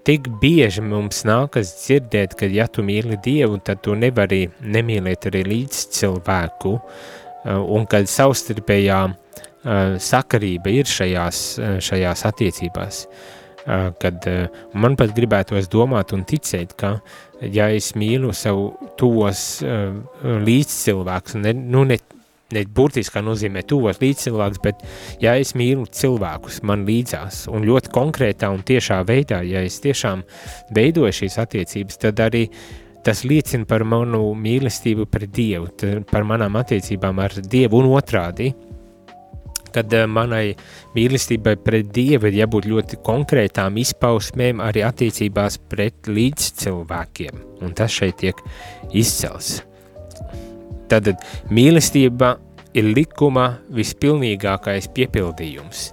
tik 0.07 0.29
bieži 0.40 0.85
mums 0.85 1.24
nākas 1.29 1.74
dzirdēt, 1.83 2.37
ka 2.38 2.48
ja 2.53 2.68
tu 2.70 2.85
mīli 2.87 3.18
Dievu, 3.24 3.59
tad 3.64 3.83
tu 3.85 3.96
nevari 3.98 4.46
nemīlēt 4.62 5.31
arī 5.33 5.42
līdz 5.48 5.83
cilvēku, 5.98 6.77
uh, 6.79 7.59
un 7.64 7.88
kad 7.90 8.09
savstarpējā 8.11 9.03
uh, 9.09 9.98
sakarība 9.98 10.79
ir 10.79 10.88
šajās, 10.88 11.42
uh, 11.59 11.77
šajās 11.83 12.24
attiecībās. 12.31 13.05
Kad 13.64 14.29
man 14.79 14.97
pat 14.99 15.14
gribētos 15.16 15.68
domāt 15.73 16.14
un 16.16 16.25
ticēt, 16.29 16.77
ka 16.79 16.99
ja 17.42 17.68
es 17.75 17.92
mīlu 17.99 18.33
savu 18.37 18.71
tuvos 18.99 19.42
līdzcilvēkus, 20.23 21.37
ne, 21.42 21.53
nu 21.53 21.85
ne, 21.88 21.99
ne 22.55 22.64
burtiskā 22.64 23.21
nozīmē 23.25 23.62
tuvos 23.68 24.01
līdzcilvēkus, 24.03 24.61
bet 24.64 24.83
ja 25.23 25.37
es 25.40 25.55
mīlu 25.59 25.87
cilvēkus 25.92 26.62
man 26.68 26.87
līdzās 26.88 27.47
un 27.53 27.66
ļoti 27.68 27.92
konkrētā 27.94 28.51
un 28.55 28.64
tiešā 28.66 29.03
veidā, 29.09 29.42
ja 29.44 29.64
es 29.66 29.81
tiešām 29.85 30.25
veidoju 30.77 31.14
šīs 31.23 31.40
attiecības, 31.44 32.01
tad 32.07 32.23
arī 32.25 32.47
tas 33.05 33.23
liecina 33.25 33.68
par 33.68 33.85
manu 33.88 34.33
mīlestību 34.37 35.07
pret 35.11 35.31
Dievu, 35.35 35.71
par 36.11 36.27
manām 36.29 36.57
attiecībām 36.61 37.21
ar 37.25 37.37
Dievu 37.44 37.83
un 37.83 37.92
otrādi, 37.97 38.51
kad 39.74 39.92
eh, 39.94 40.07
manai 40.09 40.52
mīlestībai 40.96 41.57
pret 41.64 41.92
Dievu 41.94 42.31
ir 42.31 42.40
jābūt 42.42 42.68
ļoti 42.70 43.00
konkrētām 43.07 43.78
izpausmēm 43.83 44.62
arī 44.64 44.85
attiecībās 44.87 45.61
pret 45.70 46.11
līdzcilvēkiem, 46.11 47.44
un 47.64 47.76
tas 47.78 47.94
šeit 47.94 48.20
tiek 48.22 48.42
izcels. 48.96 49.59
Tad 50.88 51.11
mīlestība 51.52 52.37
ir 52.78 52.92
likuma 52.96 53.50
vispilnīgākais 53.74 54.90
piepildījums. 54.96 55.90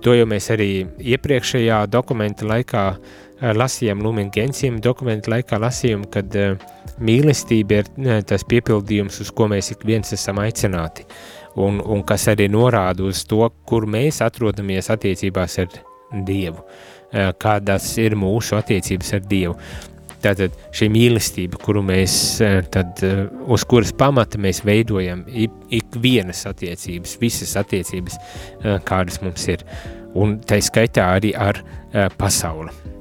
To 0.00 0.14
jau 0.16 0.24
mēs 0.28 0.46
arī 0.54 0.70
iepriekšējā 1.12 1.82
dokumenta 1.92 2.48
laikā 2.48 2.84
eh, 2.94 3.50
lasījām, 3.56 4.00
Lumen 4.04 4.30
Gentium 4.32 4.80
dokumenta 4.80 5.34
laikā 5.34 5.58
lasījām, 5.60 6.06
kad 6.12 6.32
uh, 6.40 6.54
mīlestība 7.04 7.82
ir 7.82 8.24
tas 8.28 8.44
piepildījums, 8.48 9.20
uz 9.24 9.30
ko 9.36 9.48
mēs 9.52 9.72
ik 9.74 9.84
viens 9.88 10.12
esam 10.16 10.40
aicināti. 10.40 11.04
Uh, 11.04 11.39
un, 11.60 11.80
un 11.84 12.02
kas 12.06 12.28
arī 12.32 12.48
norāda 12.52 13.04
uz 13.06 13.24
to, 13.28 13.44
kur 13.68 13.86
mēs 13.90 14.20
atrodamies 14.24 14.90
attiecībās 14.92 15.58
ar 15.62 15.70
Dievu, 16.26 16.64
eh, 17.12 17.30
kādas 17.38 17.86
ir 18.02 18.16
mūsu 18.18 18.58
attiecības 18.58 19.14
ar 19.14 19.24
Dievu. 19.30 19.56
Tātad 20.20 20.56
šī 20.76 20.90
mīlestība, 20.92 21.60
kuru 21.62 21.84
mēs, 21.86 22.14
eh, 22.44 22.60
tad, 22.72 23.00
eh, 23.06 23.26
uz 23.48 23.64
kuras 23.64 23.92
pamata 23.92 24.38
mēs 24.38 24.62
veidojam 24.66 25.24
ikvienas 25.70 26.44
attiecības, 26.50 27.16
visas 27.20 27.56
attiecības, 27.56 28.18
kādas 28.84 29.22
mums 29.22 29.48
ir, 29.48 29.64
un 30.14 30.38
tā 30.40 30.60
skaitā 30.60 31.06
arī 31.16 31.34
ar 31.36 31.62
pasauli. 32.18 32.99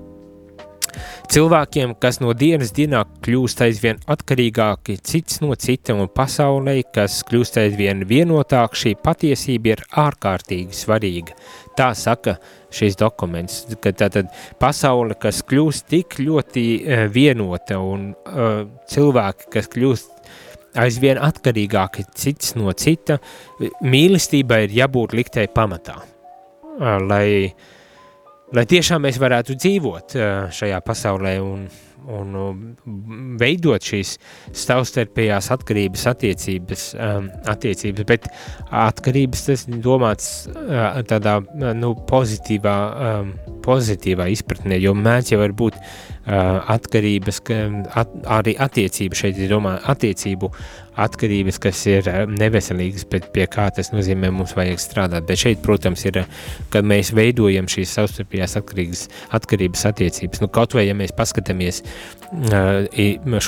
Cilvēkiem, 1.30 1.92
kas 2.02 2.18
no 2.24 2.32
dienas 2.34 2.72
dienā 2.74 3.04
kļūst 3.22 3.60
aizvien 3.62 4.00
atkarīgāki 4.10 4.96
cits 5.06 5.44
no 5.44 5.54
cita 5.54 5.94
un 5.94 6.10
pasaulē, 6.10 6.80
kas 6.96 7.20
kļūst 7.30 7.60
aizvien 7.62 8.02
vienotāk, 8.10 8.74
šī 8.74 8.96
patiesība 8.98 9.76
ir 9.76 9.84
ārkārtīgi 10.08 10.74
svarīga. 10.74 11.38
Tā 11.78 11.92
saka 11.94 12.40
šis 12.74 12.98
dokuments, 12.98 13.62
ka 13.78 13.94
tātad 13.94 14.34
pasaule, 14.58 15.14
kas 15.22 15.44
kļūst 15.46 15.86
tik 15.94 16.18
ļoti 16.18 16.68
uh, 16.80 17.06
vienota 17.14 17.78
un 17.78 18.10
uh, 18.18 18.64
cilvēki, 18.90 19.52
kas 19.54 19.70
kļūst 19.70 20.78
aizvien 20.82 21.22
atkarīgāki 21.30 22.10
cits 22.18 22.58
no 22.58 22.74
cita, 22.74 23.22
mīlestībai 23.86 24.64
ir 24.66 24.80
jābūt 24.82 25.14
liktai 25.22 25.46
pamatā, 25.54 26.02
uh, 26.02 26.96
lai 27.06 27.28
uh, 27.52 27.76
lai 28.56 28.66
tiešām 28.70 29.06
mēs 29.06 29.20
varētu 29.22 29.58
dzīvot 29.60 30.18
šajā 30.56 30.82
pasaulē 30.86 31.36
un, 31.44 31.68
un 32.10 33.38
veidot 33.40 33.84
šīs 33.86 34.16
savstarpējās 34.58 35.52
atkarības 35.56 36.06
attiecības, 36.14 36.86
attiecības, 37.54 38.08
bet 38.10 38.30
atkarības 38.86 39.46
tas 39.50 39.66
domāts 39.70 40.32
tādā 41.10 41.40
nu, 41.78 41.94
pozitīvā, 42.10 42.78
pozitīvā 43.66 44.30
izpratnē, 44.34 44.80
jo 44.82 44.96
mēdz 44.98 45.34
jau 45.36 45.42
var 45.44 45.56
būt 45.64 45.80
atkarības, 46.30 47.42
at, 47.98 48.12
arī 48.40 48.56
attiecību 48.62 49.18
šeit, 49.18 49.40
es 49.40 49.50
domāju, 49.52 49.82
attiecību 49.94 50.52
atkarības, 51.06 51.60
kas 51.64 51.82
ir 51.90 52.10
neveselīgas, 52.30 53.06
bet 53.12 53.30
pie 53.36 53.46
kā 53.52 53.70
tas 53.76 53.92
nozīmē 53.94 54.32
mums 54.36 54.56
vajag 54.58 54.82
strādāt. 54.82 55.28
Bet 55.30 55.42
šeit, 55.44 55.62
protams, 55.66 56.06
ir, 56.10 56.24
kad 56.74 56.88
mēs 56.88 57.14
veidojam 57.16 57.70
šīs 57.72 57.96
savstarpējās 57.98 58.58
atkarības, 58.60 59.06
atkarības 59.40 59.86
attiecības. 59.92 60.44
Nu, 60.44 60.52
kaut 60.54 60.76
vai, 60.78 60.88
ja 60.90 60.98
mēs 60.98 61.16
paskatāmies 61.18 61.84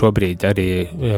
šobrīd 0.01 0.45
arī 0.49 0.69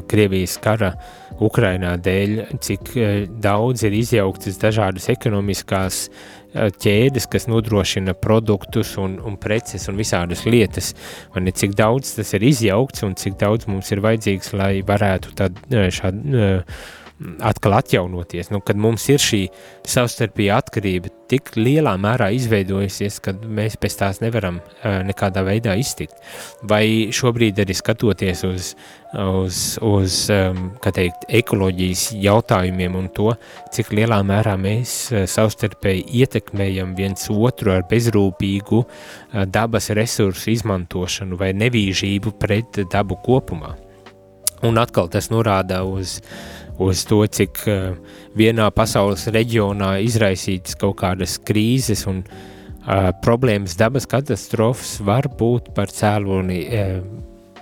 Krievijas 0.10 0.58
kara 0.63 0.93
Ukrainā 1.41 1.96
dēļ, 2.04 2.38
cik 2.63 2.93
daudz 3.41 3.84
ir 3.88 3.96
izjauktas 3.98 4.60
dažādas 4.62 5.10
ekonomiskās 5.13 6.08
ķēdes, 6.54 7.28
kas 7.32 7.48
nodrošina 7.50 8.13
produktus 8.13 8.93
un, 9.02 9.17
un 9.26 9.38
preces 9.41 9.88
un 9.89 9.98
visādas 9.98 10.46
lietas, 10.46 10.93
un 11.36 11.50
cik 11.50 11.74
daudz 11.80 12.13
tas 12.19 12.34
ir 12.38 12.46
izjaukts 12.46 13.06
un 13.08 13.15
cik 13.17 13.39
daudz 13.41 13.69
mums 13.69 13.89
ir 13.91 14.04
vajadzīgs, 14.06 14.54
lai 14.60 14.74
varētu 14.86 15.34
tad 15.39 15.58
šādi 15.72 16.43
atkal 17.39 17.73
atjaunoties. 17.73 18.49
Nu, 18.49 18.60
kad 18.65 18.78
mums 18.80 19.06
ir 19.12 19.21
šī 19.21 19.41
savstarpīga 19.88 20.58
atkarība 20.60 21.12
tik 21.32 21.54
lielā 21.58 21.93
mērā 22.02 22.30
izveidojusies, 22.36 23.19
ka 23.23 23.34
mēs 23.34 23.78
bez 23.82 23.95
tās 23.99 24.19
nevaram 24.23 24.60
uh, 24.60 24.99
nekādā 25.08 25.43
veidā 25.45 25.76
iztikt. 25.80 26.17
Vai 26.69 27.13
šobrīd 27.13 27.62
arī 27.63 27.76
skatoties 27.78 28.43
uz, 28.47 28.71
uz, 29.13 29.62
uz 29.86 30.17
um, 30.34 30.65
teikt, 30.84 31.28
ekoloģijas 31.41 32.10
jautājumiem 32.23 32.97
un 32.99 33.10
to, 33.15 33.32
cik 33.73 33.93
lielā 33.95 34.19
mērā 34.28 34.58
mēs 34.60 34.97
uh, 35.13 35.23
savstarpēji 35.30 36.08
ietekmējam 36.23 36.95
viens 36.97 37.30
otru 37.34 37.76
ar 37.78 37.88
bezrūpīgu 37.89 38.84
dabas 39.54 39.89
resursu 39.95 40.52
izmantošanu 40.54 41.39
vai 41.39 41.54
nevīžību 41.58 42.36
pret 42.41 42.84
dabu 42.91 43.17
kopumā. 43.23 43.78
Un 44.63 44.78
atkal 44.80 45.10
tas 45.12 45.28
norāda 45.28 45.82
uz 45.84 46.19
uh, 46.21 46.62
uz 46.81 47.03
to, 47.09 47.21
cik 47.27 47.63
uh, 47.67 47.91
vienā 48.38 48.69
pasaules 48.75 49.27
reģionā 49.33 49.97
izraisītas 50.05 50.77
kaut 50.79 50.97
kādas 51.03 51.38
krīzes 51.45 52.05
un 52.09 52.23
uh, 52.23 53.12
problēmas, 53.25 53.77
dabas 53.79 54.09
katastrofas 54.09 54.97
var 55.05 55.29
būt 55.39 55.73
par 55.77 55.93
cēloni, 55.93 56.63
uh, 56.63 56.97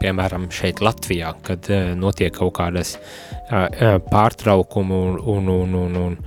piemēram, 0.01 0.47
šeit 0.53 0.81
Latvijā, 0.83 1.33
kad 1.45 1.67
uh, 1.71 1.91
notiek 1.97 2.33
kaut 2.37 2.55
kādas 2.61 2.95
uh, 2.97 3.99
pārtraukumu 4.07 5.03
un, 5.11 5.19
un, 5.35 5.51
un, 5.57 5.75
un, 5.81 5.99
un 6.05 6.17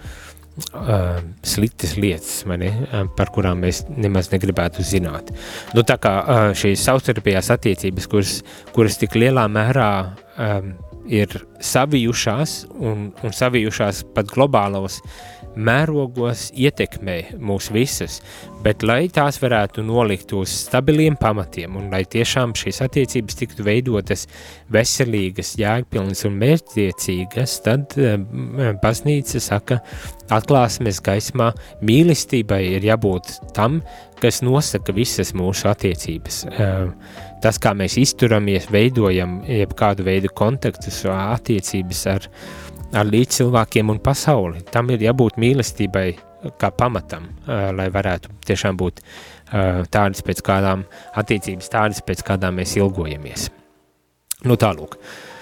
uh, 0.72 1.18
sliktas 1.42 1.96
lietas, 1.98 2.42
mani, 2.48 2.70
uh, 2.70 3.04
par 3.16 3.32
kurām 3.34 3.62
mēs 3.64 3.84
nemaz 3.90 4.30
negribētu 4.32 4.84
zināt. 4.86 5.32
Nu, 5.74 5.84
tā 5.86 5.98
kā 6.02 6.14
uh, 6.20 6.46
šīs 6.56 6.84
savstarpējās 6.86 7.50
attiecības, 7.54 8.08
kuras, 8.10 8.34
kuras 8.76 8.98
tik 9.00 9.16
lielā 9.18 9.46
mērā 9.50 9.90
um, 10.36 10.74
ir 11.10 11.34
savijušās 11.60 12.64
un, 12.80 13.10
un 13.22 13.34
savijušās 13.34 14.04
pat 14.14 14.30
globālos 14.32 15.00
mērogos 15.56 16.48
ietekmē 16.58 17.16
mūs 17.38 17.70
visas, 17.74 18.20
bet 18.64 18.82
lai 18.86 19.06
tās 19.12 19.38
varētu 19.42 19.84
nolikt 19.86 20.32
uz 20.36 20.52
stabiliem 20.64 21.16
pamatiem 21.20 21.76
un 21.78 21.90
lai 21.92 22.02
tiešām 22.10 22.54
šīs 22.58 22.80
attiecības 22.86 23.38
tiktu 23.40 23.66
veidotas 23.66 24.26
veselīgas, 24.74 25.54
jēgpilnas 25.60 26.24
un 26.28 26.38
mērķtiecīgas, 26.42 27.58
tad 27.66 27.94
baznīca 28.82 29.42
saka, 29.42 29.80
atklāsmes 30.34 31.02
gaismā 31.04 31.52
mīlestībai 31.84 32.62
ir 32.78 32.88
jābūt 32.88 33.36
tam, 33.56 33.82
kas 34.22 34.40
nosaka 34.44 34.94
visas 34.96 35.34
mūsu 35.36 35.68
attiecības. 35.68 36.44
Tas, 37.44 37.58
kā 37.60 37.74
mēs 37.76 37.98
izturamies, 38.00 38.70
veidojam 38.72 39.42
jebkādu 39.44 40.06
veidu 40.06 40.30
kontaktus, 40.32 41.02
attiecības 41.04 42.06
ar, 42.14 42.28
ar 42.92 43.08
līdzcilvēkiem 43.08 43.90
un 43.90 44.00
pasauli. 44.04 44.64
Tam 44.72 44.90
ir 44.92 45.04
jābūt 45.06 45.38
mīlestībai 45.40 46.08
kā 46.60 46.70
pamatam, 46.76 47.30
lai 47.46 47.88
varētu 47.92 48.32
tiešām 48.46 48.76
būt 48.80 49.00
tādas 49.94 50.24
pēc 50.26 50.42
kādām 50.44 50.84
attiecības, 51.16 51.70
tādas 51.72 52.02
pēc 52.04 52.24
kādām 52.26 52.60
mēs 52.60 52.76
ilgojamies. 52.76 53.48
Nu 54.44 54.58
tālūk. 54.60 54.98
Uh, 54.98 55.33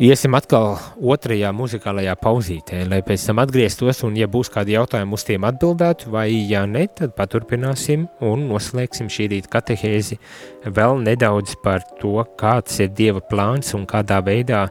Iesim 0.00 0.32
atkal 0.32 0.78
otrajā 1.12 1.50
muzikālajā 1.52 2.14
pauzītē, 2.22 2.78
lai 2.88 3.02
pēc 3.04 3.26
tam 3.28 3.42
atgrieztos 3.42 3.98
un, 4.08 4.14
ja 4.16 4.24
būs 4.32 4.48
kādi 4.48 4.72
jautājumi, 4.72 5.12
uz 5.12 5.26
tiem 5.28 5.44
atbildētu, 5.44 6.08
vai 6.14 6.24
ja 6.48 6.62
ne, 6.64 6.86
tad 6.96 7.12
paturpināsim 7.18 8.06
un 8.24 8.46
noslēgsim 8.48 9.12
šī 9.12 9.28
rīta 9.34 9.52
katehēzi 9.58 10.16
vēl 10.64 11.04
nedaudz 11.04 11.58
par 11.60 11.84
to, 12.00 12.16
kāds 12.40 12.80
ir 12.80 12.94
Dieva 12.96 13.20
plāns 13.20 13.76
un 13.76 13.84
kādā 13.84 14.22
veidā 14.24 14.64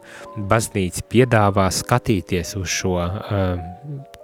baznīca 0.50 1.06
piedāvā 1.14 1.70
skatīties 1.78 2.58
uz 2.58 2.78
šo 2.82 2.98
uh, 2.98 3.66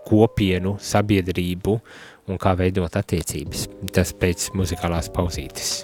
kopienu, 0.09 0.79
sabiedrību 0.81 1.81
un 2.33 2.41
kā 2.41 2.57
veidot 2.57 2.97
attiecības. 2.97 3.69
Tas 3.93 4.17
pēc 4.17 4.55
muzikālās 4.57 5.13
pauzītes. 5.13 5.83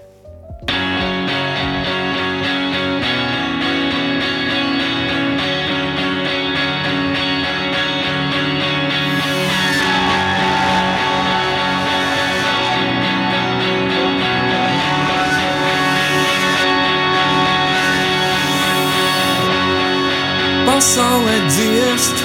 pasaulē 20.81 21.33
dziest, 21.45 22.21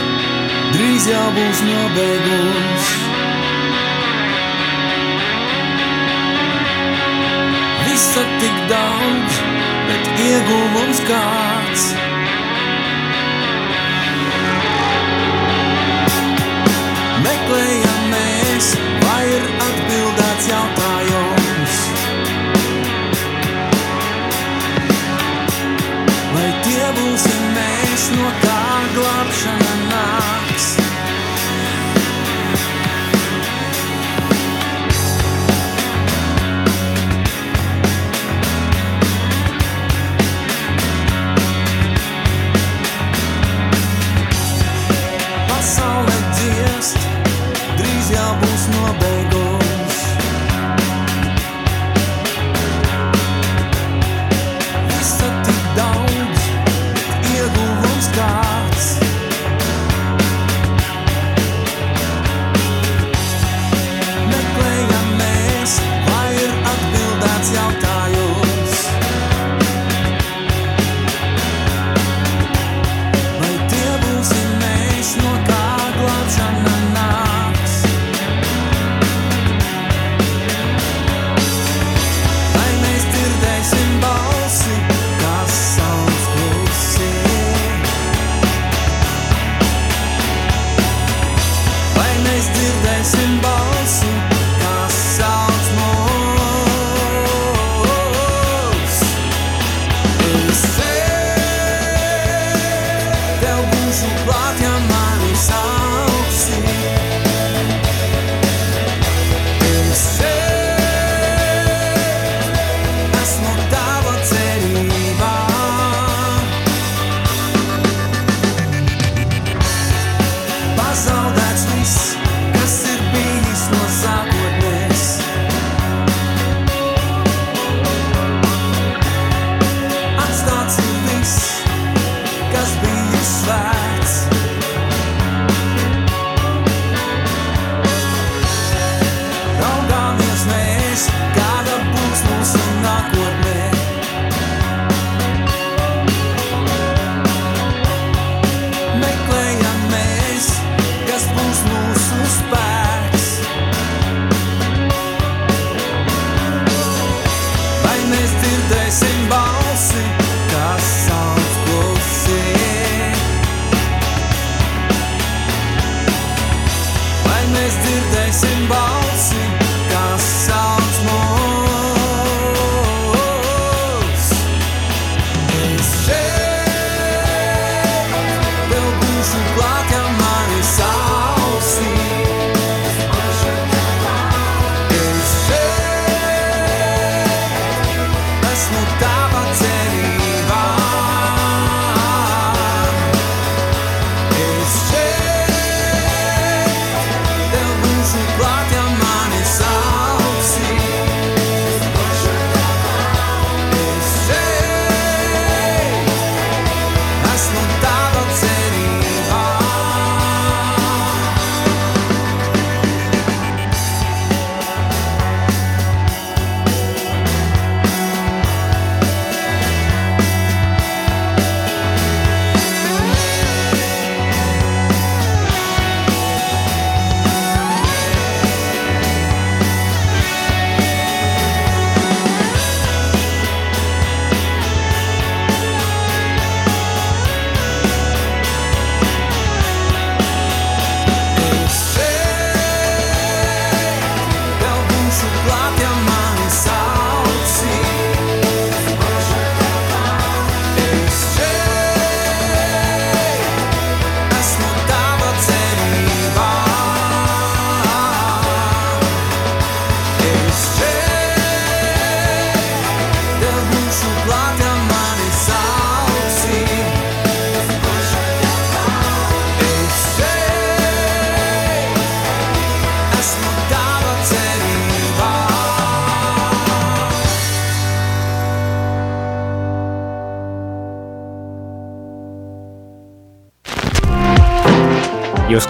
drīz 0.72 1.09
jau 1.11 1.24
būs 1.36 1.59
nobeigums. 1.66 2.86
Visa 7.84 8.24
tik 8.40 8.64
daudz, 8.72 9.38
bet 9.90 10.11
ieguvums 10.30 11.04
kāds. 11.04 11.88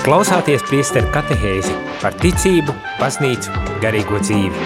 Klausāties 0.07 0.63
priesteru 0.63 1.09
katehēzi 1.11 1.73
par 1.99 2.15
ticību, 2.21 2.71
baznīcu, 3.01 3.51
garīgo 3.83 4.21
dzīvi. 4.23 4.61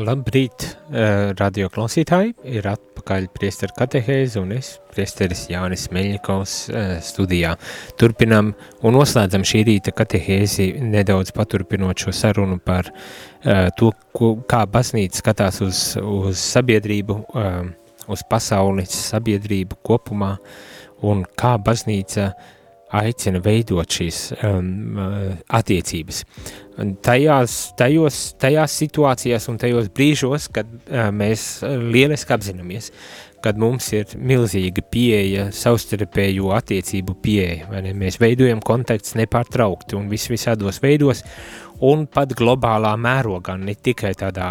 Labrīt, 0.00 0.64
eh, 0.64 1.34
radio 1.36 1.68
klausītāji! 1.68 2.32
Ir 2.56 2.64
atpakaļ 2.70 3.26
priesteru 3.36 3.76
katehēzi 3.76 4.40
un 4.40 4.54
es, 4.56 4.78
priesteris 4.94 5.42
Jānis 5.52 5.90
Meļņikovs, 5.92 6.54
eh, 6.72 6.94
studijā. 7.04 7.58
Turpinam 8.00 8.54
un 8.82 8.96
noslēdzam 8.96 9.44
šī 9.44 9.60
rīta 9.68 9.92
katehēzi 9.92 10.80
nedaudz 10.80 11.34
paturpinot 11.36 11.98
šo 11.98 12.14
sarunu 12.16 12.56
par 12.64 12.88
eh, 13.44 13.68
to, 13.76 13.92
kā 14.48 14.64
baznīca 14.64 15.20
skatās 15.20 15.60
uz, 15.60 15.98
uz 16.00 16.38
sabiedrību, 16.38 17.20
uz 18.08 18.22
pasaules 18.30 18.88
sabiedrību 18.88 19.76
kopumā, 19.84 20.32
uh, 20.38 20.72
un 21.04 21.24
kā 21.36 21.56
baznīca 21.60 22.30
aicina 22.96 23.40
veidot 23.42 23.90
šīs 23.90 24.20
um, 24.46 25.00
attiecības 25.58 26.22
tajās, 27.02 27.54
tajos, 27.78 28.18
tajās 28.40 28.74
situācijās 28.82 29.48
un 29.50 29.58
tajos 29.60 29.88
brīžos, 29.96 30.50
kad 30.52 30.68
uh, 30.68 31.08
mēs 31.14 31.64
lieliski 31.64 32.34
apzināmies, 32.36 32.90
kad 33.44 33.58
mums 33.60 33.88
ir 33.94 34.10
milzīga 34.18 34.82
pieeja, 34.90 35.48
savstarpējo 35.54 36.50
attiecību 36.56 37.16
pieeja, 37.22 37.68
vai 37.70 37.84
ne? 37.84 37.94
Mēs 37.96 38.18
veidojam 38.20 38.62
kontakts 38.64 39.14
nepārtraukti 39.18 39.96
un 39.98 40.08
vis 40.10 40.26
visādos 40.32 40.80
veidos, 40.82 41.22
un 41.84 42.06
pat 42.08 42.32
globālā 42.36 42.92
mērogā, 43.00 43.56
ne 43.60 43.74
tikai 43.74 44.12
tādā 44.16 44.48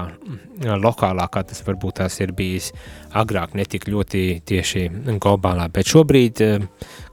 lokālā, 0.61 1.27
kā 1.31 1.43
tas 1.47 1.61
varbūt 1.65 1.99
tās 2.01 2.19
ir 2.21 2.33
bijis 2.37 2.71
agrāk, 3.17 3.55
ne 3.57 3.65
tik 3.65 3.87
ļoti 3.89 4.23
tieši 4.45 4.87
globālā, 5.21 5.67
bet 5.73 5.89
šobrīd 5.91 6.43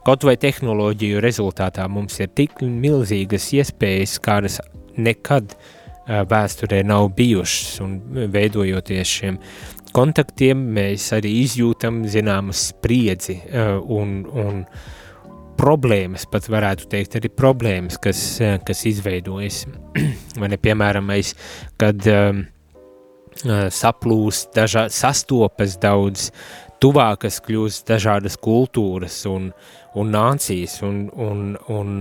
kaut 0.05 0.27
vai 0.27 0.35
tehnoloģiju 0.37 1.21
rezultātā 1.23 1.87
mums 1.89 2.19
ir 2.21 2.33
tik 2.35 2.61
milzīgas 2.61 3.49
iespējas, 3.57 4.19
kādas 4.23 4.59
nekad 4.97 5.55
vēsturē 6.07 6.83
nav 6.85 7.09
bijušas, 7.17 7.79
un 7.83 7.99
veidojoties 8.33 9.13
šiem 9.19 9.39
kontaktiem, 9.93 10.59
mēs 10.75 11.11
arī 11.15 11.31
izjūtam 11.43 12.03
zināmu 12.09 12.55
spriedzi 12.57 13.39
un, 13.53 14.23
un 14.27 14.65
problēmas, 15.59 16.25
pat 16.29 16.49
varētu 16.51 16.89
teikt, 16.91 17.17
arī 17.19 17.31
problēmas, 17.33 17.99
kas, 18.01 18.23
kas 18.65 18.85
izveidojas. 18.89 19.63
Vai 20.41 20.49
ne, 20.51 20.59
piemēram, 20.61 21.07
mēs, 21.11 21.33
kad 21.81 22.05
um, 22.11 22.43
saplūst, 23.73 24.51
dažā, 24.55 24.87
sastopas 24.93 25.77
daudz 25.81 26.29
tuvākas 26.83 27.39
kļūst 27.43 27.87
dažādas 27.87 28.37
kultūras 28.41 29.23
un, 29.29 29.51
un 29.95 30.11
nācijas 30.13 30.81
un, 30.83 31.05
un, 31.15 31.53
un, 31.71 31.93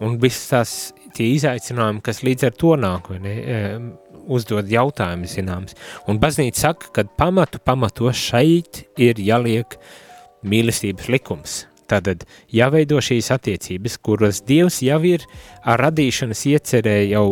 un 0.00 0.18
viss 0.22 0.50
tās 0.52 0.74
tie 1.16 1.32
izaicinājumi, 1.34 2.02
kas 2.06 2.22
līdz 2.26 2.46
ar 2.48 2.56
to 2.58 2.76
nāk, 2.78 3.10
vai 3.10 3.18
ne, 3.24 3.34
uzdod 4.30 4.70
jautājumus 4.70 5.34
zināms. 5.38 5.74
Un 6.08 6.20
baznīca 6.22 6.68
saka, 6.68 6.92
ka 6.94 7.06
pamatu 7.18 7.60
pamatos 7.64 8.20
šeit 8.30 8.84
ir 9.00 9.20
jāliek 9.20 9.76
mīlestības 10.46 11.10
likums. 11.10 11.64
Tātad 11.90 12.22
jāveido 12.54 13.00
šīs 13.02 13.30
attiecības, 13.34 13.96
kuras 14.04 14.40
Dievs 14.46 14.80
jau 14.86 15.00
ir 15.08 15.24
ar 15.66 15.82
radīšanas 15.86 16.44
iecerē 16.52 16.96
jau 17.10 17.24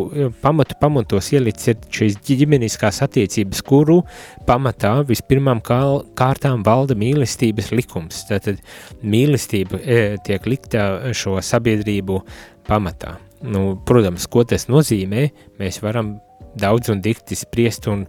pamatu 0.43 0.77
pamatos 0.81 1.31
ielicis 1.35 1.79
šīs 1.95 2.19
ģimeniskās 2.27 3.01
attiecības, 3.05 3.63
kuru 3.65 4.01
pamatā 4.47 4.97
vispirmām 5.07 5.63
kārtām 5.63 6.65
valda 6.67 6.97
mīlestības 6.99 7.71
likums. 7.75 8.25
Tātad 8.29 8.61
mīlestība 9.01 9.79
e, 9.79 9.99
tiek 10.25 10.47
likta 10.49 11.13
šo 11.15 11.39
sabiedrību 11.43 12.23
pamatā. 12.67 13.17
Nu, 13.47 13.77
protams, 13.87 14.27
ko 14.27 14.43
tas 14.43 14.67
nozīmē, 14.67 15.29
mēs 15.61 15.79
varam 15.83 16.17
daudz 16.59 16.89
un 16.91 17.01
dikti 17.03 17.37
spriest 17.37 17.87
un, 17.87 18.05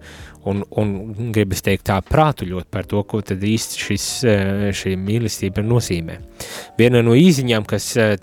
un, 0.49 0.63
un 0.81 0.93
gribas 1.35 1.63
teikt 1.65 1.87
tā 1.91 1.99
prātuļot 2.05 2.69
par 2.73 2.87
to, 2.89 3.03
ko 3.09 3.21
tad 3.25 3.43
īsti 3.45 3.81
šis, 3.85 4.07
eh, 4.25 4.63
šī 4.77 4.95
mīlestība 5.01 5.65
nozīmē. 5.65 6.17
Viena 6.79 7.03
no 7.05 7.17
īziņām, 7.19 7.67
kas 7.69 7.89
eh, 8.01 8.15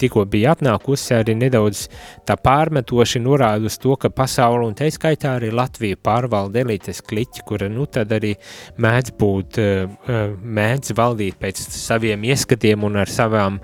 tikko 0.00 0.26
bija 0.30 0.54
atnākusi, 0.54 1.14
arī 1.16 1.36
nedaudz 1.40 1.86
tā 2.28 2.36
pārmetoši 2.40 3.22
norāda 3.24 3.70
uz 3.70 3.78
to, 3.80 3.96
ka 4.00 4.12
pasauli 4.12 4.68
un 4.68 4.76
te 4.78 4.90
skaitā 4.92 5.36
arī 5.38 5.52
Latvija 5.54 6.00
pārvalda 6.04 6.64
elites 6.64 7.00
kliķi, 7.04 7.46
kura 7.48 7.70
nu 7.72 7.86
tad 7.86 8.12
arī 8.16 8.34
mēdz 8.80 9.16
būt, 9.20 9.62
eh, 9.62 10.28
mēdz 10.60 10.94
valdīt 10.98 11.40
pēc 11.40 11.64
saviem 11.78 12.28
ieskatiem 12.28 12.84
un 12.84 13.00
ar 13.00 13.10
savām, 13.10 13.58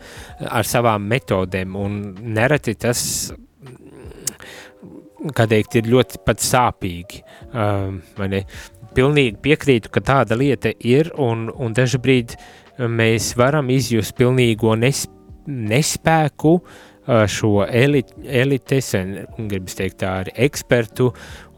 ar 0.49 0.67
savām 0.69 1.07
metodēm 1.11 1.77
un 1.77 2.01
nereti 2.35 2.77
tas 2.81 3.33
kā 5.37 5.47
teikt, 5.51 5.79
ir 5.81 5.91
ļoti 5.93 6.23
pat 6.27 6.45
sāpīgi. 6.45 7.25
Um, 7.53 8.03
Pilnīgi 8.91 9.37
piekrītu, 9.39 9.87
ka 9.95 10.01
tāda 10.03 10.35
lieta 10.35 10.73
ir, 10.83 11.13
un, 11.15 11.45
un 11.55 11.75
dažbrīd 11.77 12.33
mēs 12.91 13.37
varam 13.39 13.69
izjust 13.71 14.17
pilnīgo 14.19 14.73
nes, 14.75 15.05
nespēku 15.47 16.57
uh, 16.57 17.23
šo 17.31 17.53
elit, 17.67 18.11
elites, 18.27 18.91
un 18.99 19.47
gribas 19.47 19.79
teikt 19.79 20.01
tā 20.03 20.17
arī 20.25 20.35
ekspertu 20.49 21.13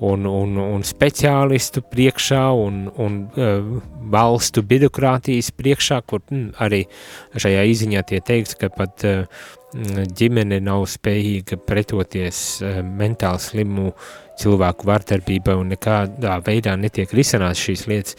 un, 0.05 0.29
un, 0.29 0.61
un 0.61 0.85
speciālistu 0.85 1.81
priekšā 1.89 2.45
un, 2.67 2.85
un 3.01 3.19
uh, 3.33 3.73
valstu 4.13 4.61
birokrātijas 4.69 5.49
priekšā, 5.57 6.03
kur 6.05 6.21
mm, 6.29 6.53
arī 6.61 6.85
šajā 7.33 7.65
izziņā 7.73 8.05
tie 8.13 8.21
teiks, 8.21 8.59
ka 8.61 8.69
pat 8.77 9.09
uh, 9.09 9.49
ģimene 9.73 10.61
nav 10.65 10.85
spējīga 10.91 11.59
pretoties 11.67 12.43
uh, 12.63 12.83
mentāli 12.85 13.41
slimu 13.41 13.93
cilvēku 14.41 14.89
vardarbībai 14.89 15.57
un 15.61 15.73
nekādā 15.75 16.39
veidā 16.45 16.77
netiek 16.77 17.11
risināts 17.17 17.63
šīs 17.63 17.87
lietas. 17.89 18.17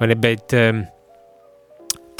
Mani, 0.00 0.16
bet 0.20 0.54
um, 0.56 0.82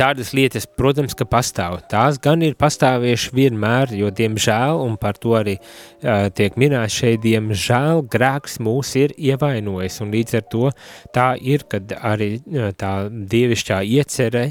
tādas 0.01 0.32
lietas, 0.37 0.66
protams, 0.66 1.14
ka 1.16 1.26
pastāv. 1.28 1.78
Tās 1.91 2.18
gan 2.22 2.43
ir 2.45 2.57
pastāvieši 2.61 3.32
vienmēr, 3.37 3.95
jo, 3.97 4.11
diemžēl, 4.12 4.80
un 4.85 4.97
par 5.01 5.20
to 5.20 5.37
arī 5.39 5.57
uh, 5.59 6.28
tiek 6.35 6.57
minēts 6.61 7.01
šeit, 7.01 7.22
diemžēl 7.24 8.05
grēks 8.12 8.59
mūs 8.64 8.95
ir 9.01 9.16
ievainojis, 9.16 10.01
un 10.05 10.12
līdz 10.14 10.41
ar 10.41 10.49
to 10.53 10.72
tā 11.14 11.28
ir, 11.41 11.64
kad 11.70 11.97
arī 12.01 12.35
tā 12.80 12.95
dievišķā 13.11 13.85
iecerē 13.97 14.49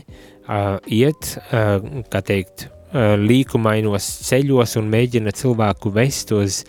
iet, 0.92 1.28
kā 2.12 2.20
teikt, 2.28 2.66
līkumainos 2.94 4.06
ceļos 4.28 4.78
un 4.82 4.92
mēģina 4.94 5.34
cilvēku 5.34 5.92
vest 5.96 6.32
uz, 6.36 6.62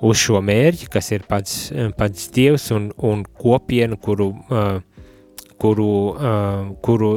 uz 0.00 0.20
šo 0.22 0.42
mērķi, 0.44 0.88
kas 0.92 1.10
ir 1.14 1.26
pats, 1.28 1.56
pats 1.98 2.30
dievs 2.34 2.70
un, 2.74 2.92
un 3.02 3.24
kopiena, 3.26 3.98
kuru 3.98 4.30
uh, 4.48 4.78
kuru, 5.62 6.16
kuru, 6.82 7.10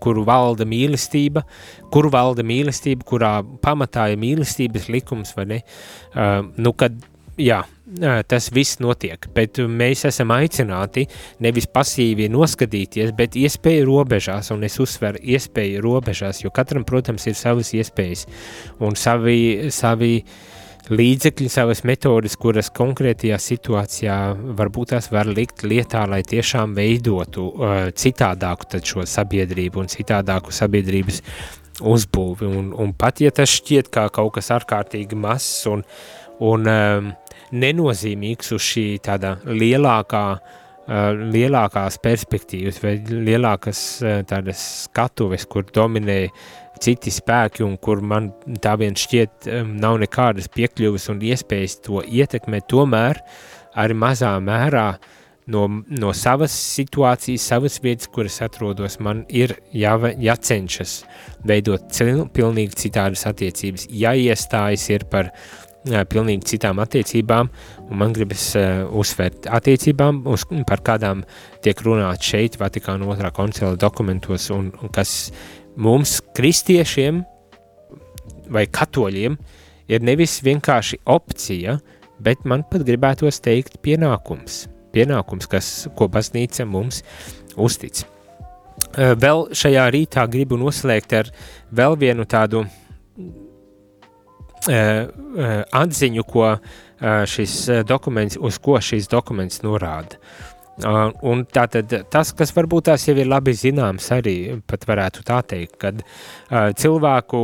kuru 0.00 0.24
valda 0.24 0.64
mīlestība, 0.68 1.44
kuru 1.92 2.08
valda 2.12 2.44
mīlestība, 2.46 3.04
kurā 3.08 3.32
pamatā 3.64 4.08
ir 4.12 4.20
mīlestības 4.22 4.88
likums, 4.92 5.34
vai 5.36 5.48
ne? 5.50 5.58
Nu, 6.56 6.72
kad, 6.72 6.96
jā, 7.42 7.62
tas 8.28 8.48
viss 8.54 8.78
notiek, 8.80 9.26
bet 9.34 9.58
mēs 9.68 10.06
esam 10.08 10.32
aicināti 10.34 11.06
nevis 11.44 11.68
pasīvi 11.68 12.30
noskatīties, 12.32 13.12
bet 13.18 13.36
iespēju 13.36 13.88
robežās, 13.88 14.52
un 14.54 14.64
es 14.64 14.78
uzsveru 14.80 15.20
iespēju 15.34 15.82
robežās, 15.84 16.42
jo 16.44 16.52
katram, 16.54 16.86
protams, 16.88 17.26
ir 17.28 17.36
savas 17.38 17.74
iespējas 17.76 18.26
un 18.80 18.96
savi, 18.96 19.70
savi 19.74 20.14
līdzekļi, 20.92 21.48
savas 21.52 21.84
metodes, 21.86 22.34
kuras 22.40 22.70
konkrētajā 22.74 23.38
situācijā 23.38 24.18
varbūt 24.58 24.94
tās 24.94 25.10
var 25.12 25.30
likt 25.30 25.62
lietā, 25.66 26.02
lai 26.10 26.22
tiešām 26.26 26.74
veidotu 26.74 27.48
uh, 27.52 27.74
citādāku 27.94 28.80
šo 28.82 29.06
sabiedrību 29.06 29.84
un 29.84 29.92
citādāku 29.92 30.54
sabiedrības 30.54 31.22
uzbūvi. 31.80 32.48
Un, 32.48 32.72
un 32.74 32.92
pat 32.98 33.22
ja 33.22 33.30
tas 33.34 33.52
šķiet 33.52 33.92
kā 33.94 34.08
kaut 34.12 34.34
kas 34.36 34.50
ārkārtīgi 34.54 35.18
mazs 35.18 35.68
un, 35.70 35.84
un 36.42 36.68
um, 36.68 37.12
nenozīmīgs 37.52 38.52
uz 38.56 38.66
šī 38.72 38.86
tāda 39.04 39.36
lielākā 39.46 40.26
Uh, 40.82 41.12
lielākās 41.30 41.94
perspektīvas 42.02 42.80
vai 42.82 42.96
lielākas 43.06 43.80
uh, 44.02 44.16
tādas 44.26 44.58
skatuves, 44.88 45.44
kur 45.46 45.62
dominē 45.70 46.16
citi 46.82 47.12
spēki 47.14 47.62
un 47.62 47.76
kur 47.78 48.02
man 48.02 48.32
tā 48.58 48.72
vien 48.80 48.98
šķiet 48.98 49.46
um, 49.46 49.76
nav 49.78 50.00
nekādas 50.02 50.50
piekļuves 50.50 51.06
un 51.12 51.22
iespējas 51.22 51.78
to 51.86 52.02
ietekmēt, 52.02 52.66
tomēr 52.72 53.22
arī 53.78 53.94
mazā 53.94 54.32
mērā 54.42 54.88
no, 55.54 55.68
no 55.86 56.10
savas 56.18 56.58
situācijas, 56.74 57.46
savas 57.54 57.78
vietas, 57.84 58.10
kuras 58.10 58.42
atrodos, 58.42 58.98
man 58.98 59.22
ir 59.30 59.54
jā, 59.70 59.94
jācenšas 60.18 61.04
veidot 61.46 61.94
pilnīgi 62.34 62.88
citādas 62.88 63.22
attiecības, 63.30 63.86
jāiestājas 63.86 64.90
ir 64.90 65.06
par 65.14 65.30
pilnīgi 65.82 66.46
citām 66.52 66.78
attiecībām, 66.82 67.48
un 67.88 67.98
man 67.98 68.12
gribas 68.14 68.52
uh, 68.58 68.84
uzsvērt 68.98 69.48
attiecībām, 69.50 70.22
uz, 70.30 70.44
par 70.68 70.82
kādām 70.84 71.24
tiek 71.64 71.78
runāts 71.82 72.28
šeit 72.28 72.58
Vatikāna 72.60 73.08
otrā 73.10 73.32
koncila 73.34 73.74
dokumentos, 73.76 74.48
un, 74.54 74.70
un 74.78 74.92
kas 74.94 75.32
mums, 75.76 76.20
kristiešiem 76.36 77.22
vai 78.52 78.66
katoļiem, 78.70 79.38
ir 79.90 80.04
nevis 80.06 80.38
vienkārši 80.44 81.02
opcija, 81.10 81.78
bet 82.22 82.46
man 82.46 82.62
pat 82.70 82.86
gribētos 82.86 83.42
teikt 83.42 83.80
pienākums. 83.82 84.68
pienākums, 84.92 85.48
kas, 85.48 85.88
ko 85.96 86.06
baznīca 86.06 86.66
mums 86.68 87.02
uztic. 87.56 88.04
Uh, 88.92 89.16
vēl 89.16 89.48
šajā 89.56 89.88
rītā 89.90 90.28
gribu 90.30 90.58
noslēgt 90.60 91.12
ar 91.16 91.32
vēl 91.72 91.96
vienu 91.98 92.28
tādu 92.28 92.62
uh, 92.62 92.81
atziņu, 94.68 96.24
ko 96.28 96.56
šis 97.26 97.54
dokuments, 97.88 98.38
uz 98.38 98.60
ko 98.62 98.76
šis 98.78 99.08
dokuments 99.10 99.64
norāda. 99.64 100.20
Uh, 100.80 101.10
un 101.28 101.42
tātad 101.44 101.90
tas, 102.08 102.30
kas 102.32 102.50
varbūt 102.56 102.86
tās 102.88 103.04
jau 103.04 103.14
ir 103.20 103.28
labi 103.28 103.52
zināms, 103.52 104.06
arī 104.14 104.36
pat 104.66 104.86
varētu 104.88 105.24
tā 105.28 105.42
teikt, 105.44 105.76
kad 105.82 105.98
uh, 106.00 106.70
cilvēku 106.72 107.42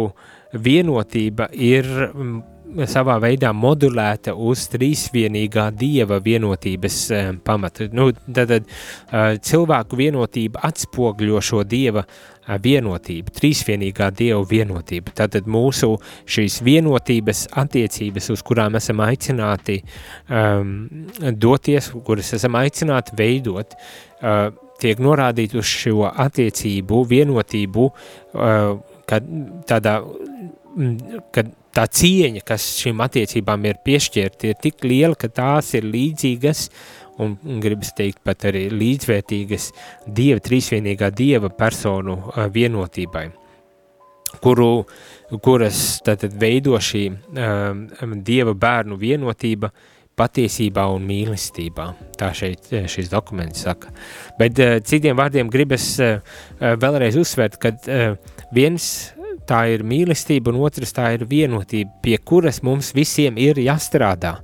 vienotība 0.56 1.50
ir 1.52 1.90
um, 2.08 2.38
savā 2.88 3.18
veidā 3.20 3.52
modulēta 3.52 4.32
uz 4.32 4.64
trīsvienīgā 4.72 5.66
dieva 5.76 6.22
vienotības 6.24 6.96
um, 7.12 7.38
pamata. 7.44 7.90
Nu, 7.92 8.08
tad 8.16 8.56
uh, 8.56 9.36
cilvēku 9.36 10.00
vienotība 10.00 10.64
atspogļo 10.70 11.44
šo 11.44 11.62
dieva 11.68 12.06
uh, 12.48 12.56
vienotību, 12.62 13.32
trīsvienīgā 13.36 14.08
dieva 14.16 14.40
vienotība. 14.48 15.12
Tātad 15.22 15.48
mūsu 15.50 15.94
šīs 16.28 16.60
vienotības 16.64 17.46
attiecības, 17.60 18.30
uz 18.34 18.44
kurām 18.46 18.78
esam 18.80 19.02
aicināti 19.04 19.82
um, 20.30 20.72
doties, 21.36 21.92
kuras 22.06 22.32
esam 22.38 22.58
aicināti 22.60 23.16
veidot, 23.18 23.76
uh, 24.22 24.48
tiek 24.80 25.00
norādīti 25.02 25.58
uz 25.58 25.68
šo 25.68 26.08
attiecību, 26.08 27.04
vienotību, 27.12 27.88
uh, 27.88 28.74
kad 29.08 29.32
tādā, 29.68 30.00
kad 31.34 31.54
tā 31.78 31.84
cieņa, 31.86 32.42
kas 32.46 32.64
šīm 32.80 33.02
attiecībām 33.04 33.66
ir 33.68 33.78
piešķirta, 33.86 34.50
ir 34.50 34.62
tik 34.62 34.84
liela, 34.86 35.16
ka 35.18 35.30
tās 35.30 35.74
ir 35.78 35.86
līdzīgas 35.86 36.64
un, 36.68 36.74
un 37.22 37.60
gribas 37.62 37.92
teikt 37.98 38.22
pat 38.26 38.48
arī 38.50 38.68
līdzvērtīgas 38.72 39.70
dieva, 40.06 40.42
trīsvienīgā 40.44 41.10
dieva 41.16 41.50
personu 41.50 42.18
vienotībai, 42.54 43.26
kuru, 44.44 44.70
kuras 45.44 46.00
tātad 46.06 46.34
veido 46.38 46.78
šī 46.78 47.04
um, 47.10 47.86
dieva 48.24 48.54
bērnu 48.54 48.98
vienotība 49.00 49.72
patiesībā 50.18 50.82
un 50.90 51.04
mīlestībā. 51.06 51.92
Tā 52.18 52.32
šeit 52.34 52.72
šis 52.90 53.10
dokuments 53.12 53.62
saka. 53.66 53.92
Bet 54.38 54.58
uh, 54.62 54.78
citiem 54.82 55.18
vārdiem 55.18 55.50
gribas 55.52 55.92
uh, 56.02 56.18
vēlreiz 56.58 57.18
uzsvērt, 57.20 57.60
ka 57.62 57.74
uh, 57.74 58.18
viens 58.54 58.88
tā 59.48 59.64
ir 59.72 59.84
mīlestība, 59.86 60.52
un 60.52 60.60
otrs 60.66 60.92
tā 60.96 61.12
ir 61.16 61.24
vienotība, 61.28 61.94
pie 62.04 62.18
kuras 62.18 62.60
mums 62.66 62.92
visiem 62.96 63.38
ir 63.40 63.60
jāstrādā, 63.62 64.38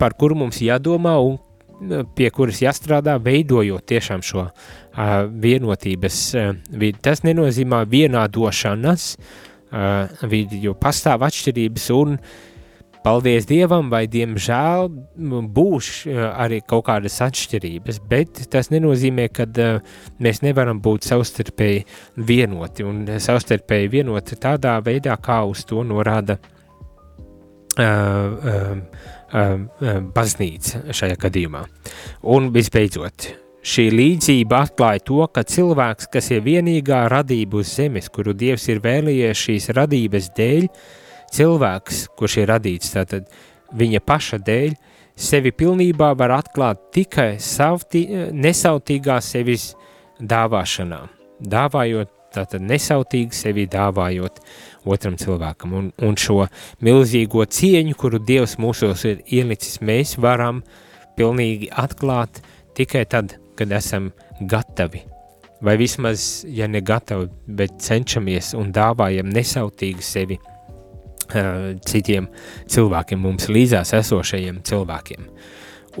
par 0.00 0.16
kuru 0.16 0.38
mums 0.44 0.62
jādomā 0.64 1.16
un 1.24 1.36
pie 2.16 2.30
kuras 2.32 2.62
jāstrādā, 2.64 3.18
veidojot 3.22 3.84
tiešām 3.88 4.24
šo 4.24 4.48
vienotības 5.44 6.20
vidi. 6.72 6.98
Tas 7.04 7.22
nenozīmē 7.26 7.84
vienādošanas 7.90 9.08
vidi, 10.30 10.62
jo 10.64 10.76
pastāv 10.80 11.26
atšķirības 11.26 11.90
un 11.96 12.20
Paldies 13.06 13.44
Dievam, 13.46 13.86
vai 13.86 14.08
diemžēl 14.10 14.88
būs 15.54 15.90
arī 16.10 16.58
kaut 16.66 16.88
kādas 16.88 17.20
atšķirības, 17.22 18.00
bet 18.10 18.40
tas 18.50 18.72
nenozīmē, 18.72 19.28
ka 19.30 19.46
mēs 20.18 20.42
nevaram 20.42 20.80
būt 20.82 21.06
savstarpēji 21.06 21.84
vienoti 22.16 22.82
un 22.82 23.04
savstarpēji 23.22 23.92
vienoti 23.92 24.40
tādā 24.42 24.74
veidā, 24.82 25.14
kā 25.22 25.44
uz 25.46 25.62
to 25.70 25.84
norāda 25.86 26.40
uh, 27.78 27.86
uh, 27.86 28.74
baznīca 29.30 30.94
šajā 30.94 31.16
gadījumā. 31.22 31.64
Un 32.32 32.50
visbeidzot, 32.54 33.28
šī 33.66 33.88
līdzība 33.94 34.62
atklāja 34.66 35.02
to, 35.06 35.22
ka 35.32 35.42
cilvēks, 35.46 36.10
kas 36.12 36.30
ir 36.34 36.44
vienīgā 36.46 37.06
radība 37.10 37.62
uz 37.62 37.74
zemes, 37.74 38.10
kuru 38.12 38.34
Dievs 38.36 38.68
ir 38.70 38.82
vēlējies 38.84 39.44
šīs 39.46 39.70
radības 39.76 40.30
dēļ, 40.36 40.68
cilvēks, 41.36 42.04
kurš 42.18 42.40
ir 42.42 42.50
radīts 42.52 42.94
tātad 42.94 43.26
viņa 43.76 44.02
paša 44.06 44.38
dēļ, 44.46 44.76
sevi 45.16 45.50
pilnībā 45.50 46.12
var 46.18 46.36
atklāt 46.38 46.90
tikai 46.94 47.36
savtī, 47.42 48.06
nesautīgā 48.32 49.18
sevis 49.24 49.72
dāvāšanā, 50.20 51.02
dāvājot 51.40 52.12
tātad 52.36 52.64
nesautīgi 52.64 53.36
sevi 53.36 53.66
dāvājot 53.70 54.40
otram 54.86 55.16
cilvēkam. 55.20 55.74
Un, 55.76 55.90
un 56.02 56.16
šo 56.20 56.46
milzīgo 56.84 57.44
cieņu, 57.44 57.96
kuru 57.98 58.20
Dievs 58.22 58.56
mūsos 58.62 59.04
ir 59.08 59.22
ielicis, 59.26 59.80
mēs 59.84 60.16
varam 60.22 60.62
pilnīgi 61.18 61.70
atklāt 61.72 62.42
tikai 62.76 63.04
tad, 63.10 63.36
kad 63.56 63.72
esam 63.72 64.10
gatavi. 64.40 65.04
Vai 65.64 65.78
vismaz, 65.80 66.44
ja 66.52 66.68
ne 66.68 66.82
gatavi, 66.84 67.30
bet 67.58 67.78
cenšamies 67.80 68.52
un 68.58 68.74
dāvājam 68.76 69.30
nesautīgi 69.32 70.04
sevi 70.04 70.36
citiem 71.90 72.28
cilvēkiem, 72.70 73.22
mums 73.22 73.48
līdzās 73.50 73.94
esošajiem 73.98 74.60
cilvēkiem. 74.66 75.30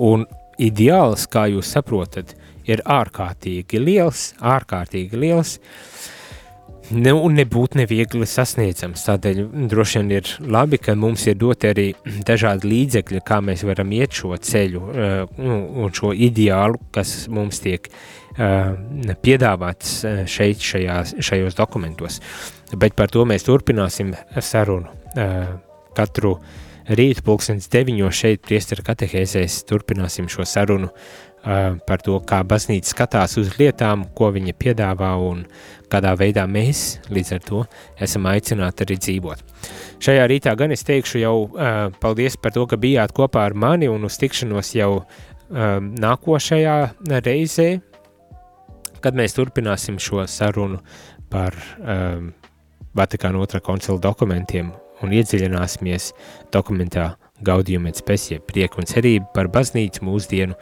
Un 0.06 0.26
ideāls, 0.62 1.26
kā 1.32 1.46
jūs 1.50 1.72
saprotat, 1.72 2.36
ir 2.68 2.82
ārkārtīgi 2.84 3.80
liels, 3.80 4.32
ārkārtīgi 4.40 5.18
liels, 5.18 5.56
ne, 6.94 7.12
un 7.12 7.36
nebūtu 7.38 7.80
neviegli 7.80 8.26
sasniedzams. 8.28 9.04
Tādēļ 9.08 9.40
droši 9.70 10.00
vien 10.00 10.12
ir 10.18 10.30
labi, 10.52 10.78
ka 10.82 10.94
mums 10.98 11.26
ir 11.26 11.38
doti 11.40 11.70
arī 11.70 11.86
dažādi 12.26 12.70
līdzekļi, 12.70 13.22
kā 13.26 13.40
mēs 13.44 13.64
varam 13.66 13.92
iet 13.96 14.16
šo 14.16 14.36
ceļu 14.36 14.82
un 15.38 15.96
šo 15.96 16.12
ideālu, 16.12 16.80
kas 16.94 17.26
mums 17.32 17.62
tiek 17.64 17.90
piedāvāts 19.24 19.98
šeit, 20.28 20.60
šajās, 20.60 21.16
šajos 21.24 21.56
dokumentos. 21.56 22.20
Bet 22.76 22.96
par 22.98 23.08
to 23.12 23.24
mēs 23.28 23.46
turpināsim 23.46 24.12
sarunu 24.44 24.90
katru 25.96 26.36
rītu 26.86 27.24
pulkstens 27.26 27.70
deviņos 27.72 28.18
šeit 28.20 28.42
priestara 28.46 28.84
katehēzēs 28.86 29.64
turpināsim 29.66 30.28
šo 30.30 30.44
sarunu 30.46 30.92
par 31.46 32.02
to, 32.02 32.16
kā 32.26 32.40
baznīca 32.42 32.90
skatās 32.90 33.36
uz 33.38 33.52
lietām, 33.60 34.04
ko 34.18 34.32
viņa 34.34 34.54
piedāvā 34.58 35.12
un 35.22 35.44
kādā 35.92 36.16
veidā 36.18 36.42
mēs 36.50 36.98
līdz 37.12 37.32
ar 37.36 37.44
to 37.46 37.60
esam 38.02 38.26
aicināti 38.26 38.82
arī 38.82 38.96
dzīvot. 38.98 39.44
Šajā 40.02 40.24
rītā 40.26 40.56
gan 40.58 40.74
es 40.74 40.82
teikšu 40.86 41.22
jau 41.22 41.36
uh, 41.46 41.76
paldies 42.02 42.38
par 42.40 42.54
to, 42.56 42.66
ka 42.66 42.78
bijāt 42.80 43.14
kopā 43.14 43.44
ar 43.46 43.54
mani 43.54 43.86
un 43.90 44.08
uz 44.08 44.18
tikšanos 44.18 44.72
jau 44.74 44.90
uh, 44.98 45.04
nākošajā 46.06 46.78
reizē, 47.22 47.68
kad 49.04 49.14
mēs 49.14 49.38
turpināsim 49.38 50.00
šo 50.02 50.26
sarunu 50.26 50.82
par 51.30 51.54
uh, 51.54 52.26
Vatikāna 52.96 53.38
otrā 53.44 53.60
koncila 53.60 54.00
dokumentiem 54.00 54.70
un 55.04 55.12
iedziļināsimies 55.12 56.10
dokumentā 56.54 57.10
Gaudījuma 57.44 57.90
et 57.90 57.98
Spesie 58.00 58.38
prieku 58.40 58.80
un 58.80 58.88
cerību 58.88 59.28
par 59.34 59.50
baznīcu 59.52 60.06
mūsdienu 60.08 60.56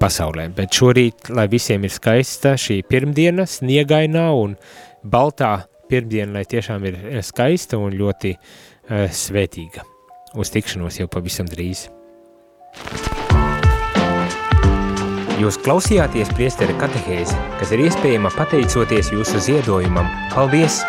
pasaulē. 0.00 0.48
Bet 0.56 0.74
šorīt, 0.76 1.30
lai 1.34 1.46
visiem 1.52 1.84
ir 1.86 1.94
skaista 1.94 2.56
šī 2.58 2.80
pirmdiena, 2.88 3.46
sniegainā 3.48 4.28
un 4.36 4.56
baltā 5.04 5.54
pirmdiena, 5.90 6.38
lai 6.38 6.44
tiešām 6.48 6.86
ir 6.90 7.00
skaista 7.26 7.80
un 7.80 7.96
ļoti 7.98 8.34
uh, 8.36 9.06
svētīga. 9.06 9.86
Uz 10.38 10.52
tikšanos 10.54 11.00
jau 11.00 11.08
pavisam 11.10 11.48
drīz. 11.50 11.88
Jūs 15.40 15.56
klausījāties 15.64 16.34
priestera 16.36 16.74
katehēzi, 16.82 17.36
kas 17.56 17.72
ir 17.72 17.86
iespējama 17.86 18.32
pateicoties 18.36 19.14
jūsu 19.16 19.40
ziedojumam. 19.48 20.10
Paldies! 20.34 20.82